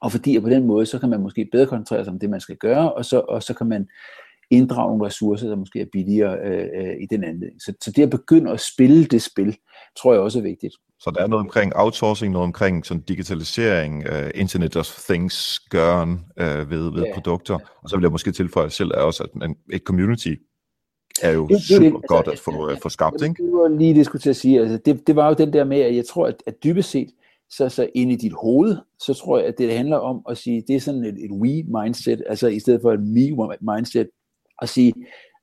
[0.00, 2.30] og fordi at på den måde, så kan man måske bedre koncentrere sig om det,
[2.30, 3.86] man skal gøre, og så, og så kan man
[4.50, 7.60] inddrage nogle ressourcer, der måske er billigere øh, øh, i den anden.
[7.60, 9.56] Så, så det at begynde at spille det spil,
[10.02, 10.74] tror jeg også er vigtigt.
[11.00, 16.10] Så der er noget omkring outsourcing, noget omkring sådan digitalisering, uh, Internet of Things gøren
[16.40, 17.14] uh, ved, ved ja.
[17.14, 20.34] produkter, og så vil jeg måske tilføje selv også, at man, et community
[21.22, 23.42] er jo det, super det, altså, godt at få, altså, få skabt, ikke?
[23.42, 24.60] Det var lige det, skulle til at sige.
[24.60, 27.10] Altså, det, det var jo den der med, at jeg tror, at, at dybest set,
[27.50, 30.64] så, så ind i dit hoved, så tror jeg, at det handler om at sige,
[30.68, 34.08] det er sådan et, et we-mindset, altså i stedet for et me-mindset,
[34.62, 34.94] at sige,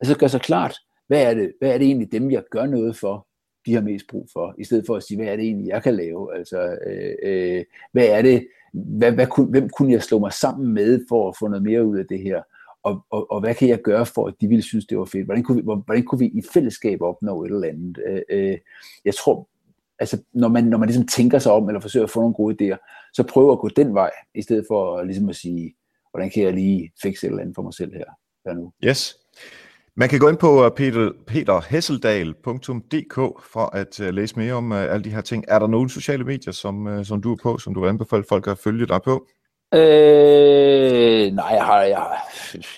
[0.02, 0.76] altså gør sig klart,
[1.08, 3.28] hvad er det, hvad er det egentlig dem, jeg gør noget for,
[3.66, 5.84] de har mest brug for, i stedet for at sige, hvad er det egentlig, jeg
[5.84, 10.34] kan lave, altså, øh, øh, hvad er det, hvad, hvad, hvem kunne jeg slå mig
[10.34, 12.42] sammen med, for at få noget mere ud af det her,
[12.86, 15.26] og, og, og hvad kan jeg gøre for, at de ville synes, det var fedt?
[15.26, 17.98] Hvordan kunne vi, hvordan kunne vi i fællesskab opnå et eller andet?
[18.08, 18.58] Øh, øh,
[19.06, 19.50] jeg tror,
[20.00, 22.56] altså, når man, når man ligesom tænker sig om, eller forsøger at få nogle gode
[22.56, 22.78] idéer,
[23.14, 25.76] så prøv at gå den vej, i stedet for ligesom at sige,
[26.12, 28.06] hvordan kan jeg lige fikse et eller andet for mig selv her,
[28.46, 28.72] her nu?
[28.86, 29.18] Yes.
[29.98, 33.16] Man kan gå ind på øh, peter, peterhesseldal.dk
[33.52, 35.46] for at uh, læse mere om uh, alle de her ting.
[35.48, 38.24] Er der nogle sociale medier, som, uh, som du er på, som du vil anbefale
[38.30, 39.28] folk at følge dig på?
[39.76, 42.18] Øh, nej, jeg, har, jeg,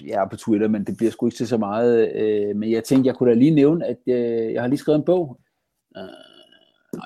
[0.06, 2.12] jeg er på Twitter, men det bliver sgu ikke til så meget.
[2.16, 5.00] Øh, men jeg tænkte, jeg kunne da lige nævne, at øh, jeg har lige skrevet
[5.00, 5.40] en bog.
[5.98, 6.04] Øh,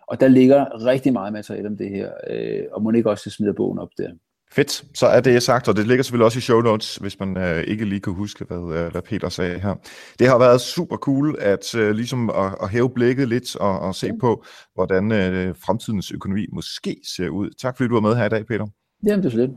[0.08, 3.54] Og der ligger rigtig meget materiale om det her, øh, og må ikke også smide
[3.54, 4.10] bogen op der.
[4.52, 7.36] Fedt, så er det sagt, og det ligger selvfølgelig også i show notes, hvis man
[7.36, 9.74] øh, ikke lige kan huske, hvad, øh, hvad Peter sagde her.
[10.18, 13.94] Det har været super cool at øh, ligesom at, at hæve blikket lidt og, og
[13.94, 14.44] se på,
[14.74, 17.50] hvordan øh, fremtidens økonomi måske ser ud.
[17.62, 18.66] Tak fordi du var med her i dag, Peter.
[19.06, 19.50] Jamen, det er slet.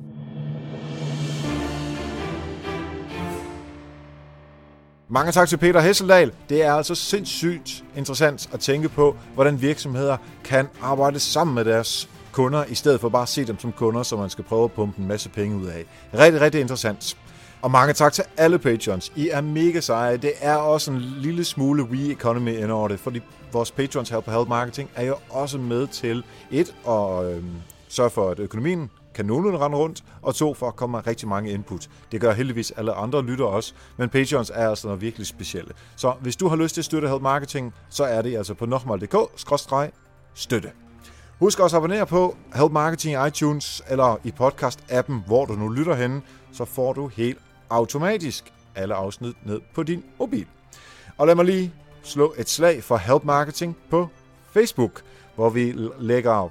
[5.11, 6.31] Mange tak til Peter Hesseldal.
[6.49, 12.09] Det er altså sindssygt interessant at tænke på, hvordan virksomheder kan arbejde sammen med deres
[12.31, 14.71] kunder, i stedet for bare at se dem som kunder, som man skal prøve at
[14.71, 15.85] pumpe en masse penge ud af.
[16.13, 17.17] Rigtig, rigtig interessant.
[17.61, 19.11] Og mange tak til alle patrons.
[19.15, 20.17] I er mega seje.
[20.17, 23.21] Det er også en lille smule we-economy ind over det, fordi
[23.53, 27.43] vores patrons Help Help Marketing er jo også med til et at øh,
[27.87, 31.27] sørge for, at økonomien kan nogenlunde rende rundt, og to, for at komme med rigtig
[31.27, 31.89] mange input.
[32.11, 35.71] Det gør heldigvis alle andre lytter også, men Patreons er altså noget virkelig specielle.
[35.95, 38.65] Så hvis du har lyst til at støtte Help Marketing, så er det altså på
[38.65, 40.71] nokmal.dk-støtte.
[41.39, 45.69] Husk også at abonnere på Help Marketing i iTunes eller i podcast-appen, hvor du nu
[45.69, 46.21] lytter henne,
[46.51, 47.37] så får du helt
[47.69, 50.45] automatisk alle afsnit ned på din mobil.
[51.17, 51.73] Og lad mig lige
[52.03, 54.07] slå et slag for Help Marketing på
[54.51, 55.01] Facebook,
[55.35, 56.49] hvor vi lægger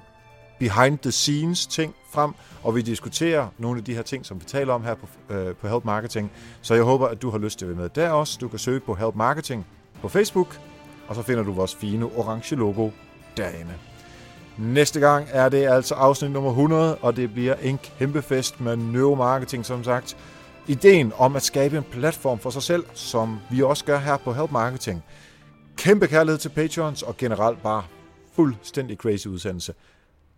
[0.59, 2.33] behind the scenes ting frem,
[2.63, 5.55] og vi diskuterer nogle af de her ting, som vi taler om her på, øh,
[5.55, 6.31] på Help Marketing.
[6.61, 8.37] Så jeg håber, at du har lyst til at være med der også.
[8.41, 9.65] Du kan søge på Help Marketing
[10.01, 10.59] på Facebook,
[11.07, 12.89] og så finder du vores fine orange logo
[13.37, 13.88] derinde.
[14.59, 18.75] Næste gang er det altså afsnit nummer 100, og det bliver en kæmpe fest med
[18.75, 20.17] neuromarketing, som sagt.
[20.67, 24.33] Ideen om at skabe en platform for sig selv, som vi også gør her på
[24.33, 25.03] Help Marketing.
[25.77, 27.83] Kæmpe kærlighed til Patreons, og generelt bare
[28.35, 29.73] fuldstændig crazy udsendelse.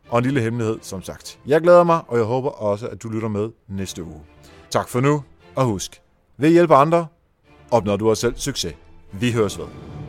[0.09, 1.39] Og en lille hemmelighed, som sagt.
[1.47, 4.22] Jeg glæder mig, og jeg håber også, at du lytter med næste uge.
[4.69, 5.24] Tak for nu,
[5.55, 6.01] og husk,
[6.38, 7.07] ved at hjælpe andre,
[7.72, 8.76] opnår du også selv succes.
[9.11, 10.01] Vi høres ved.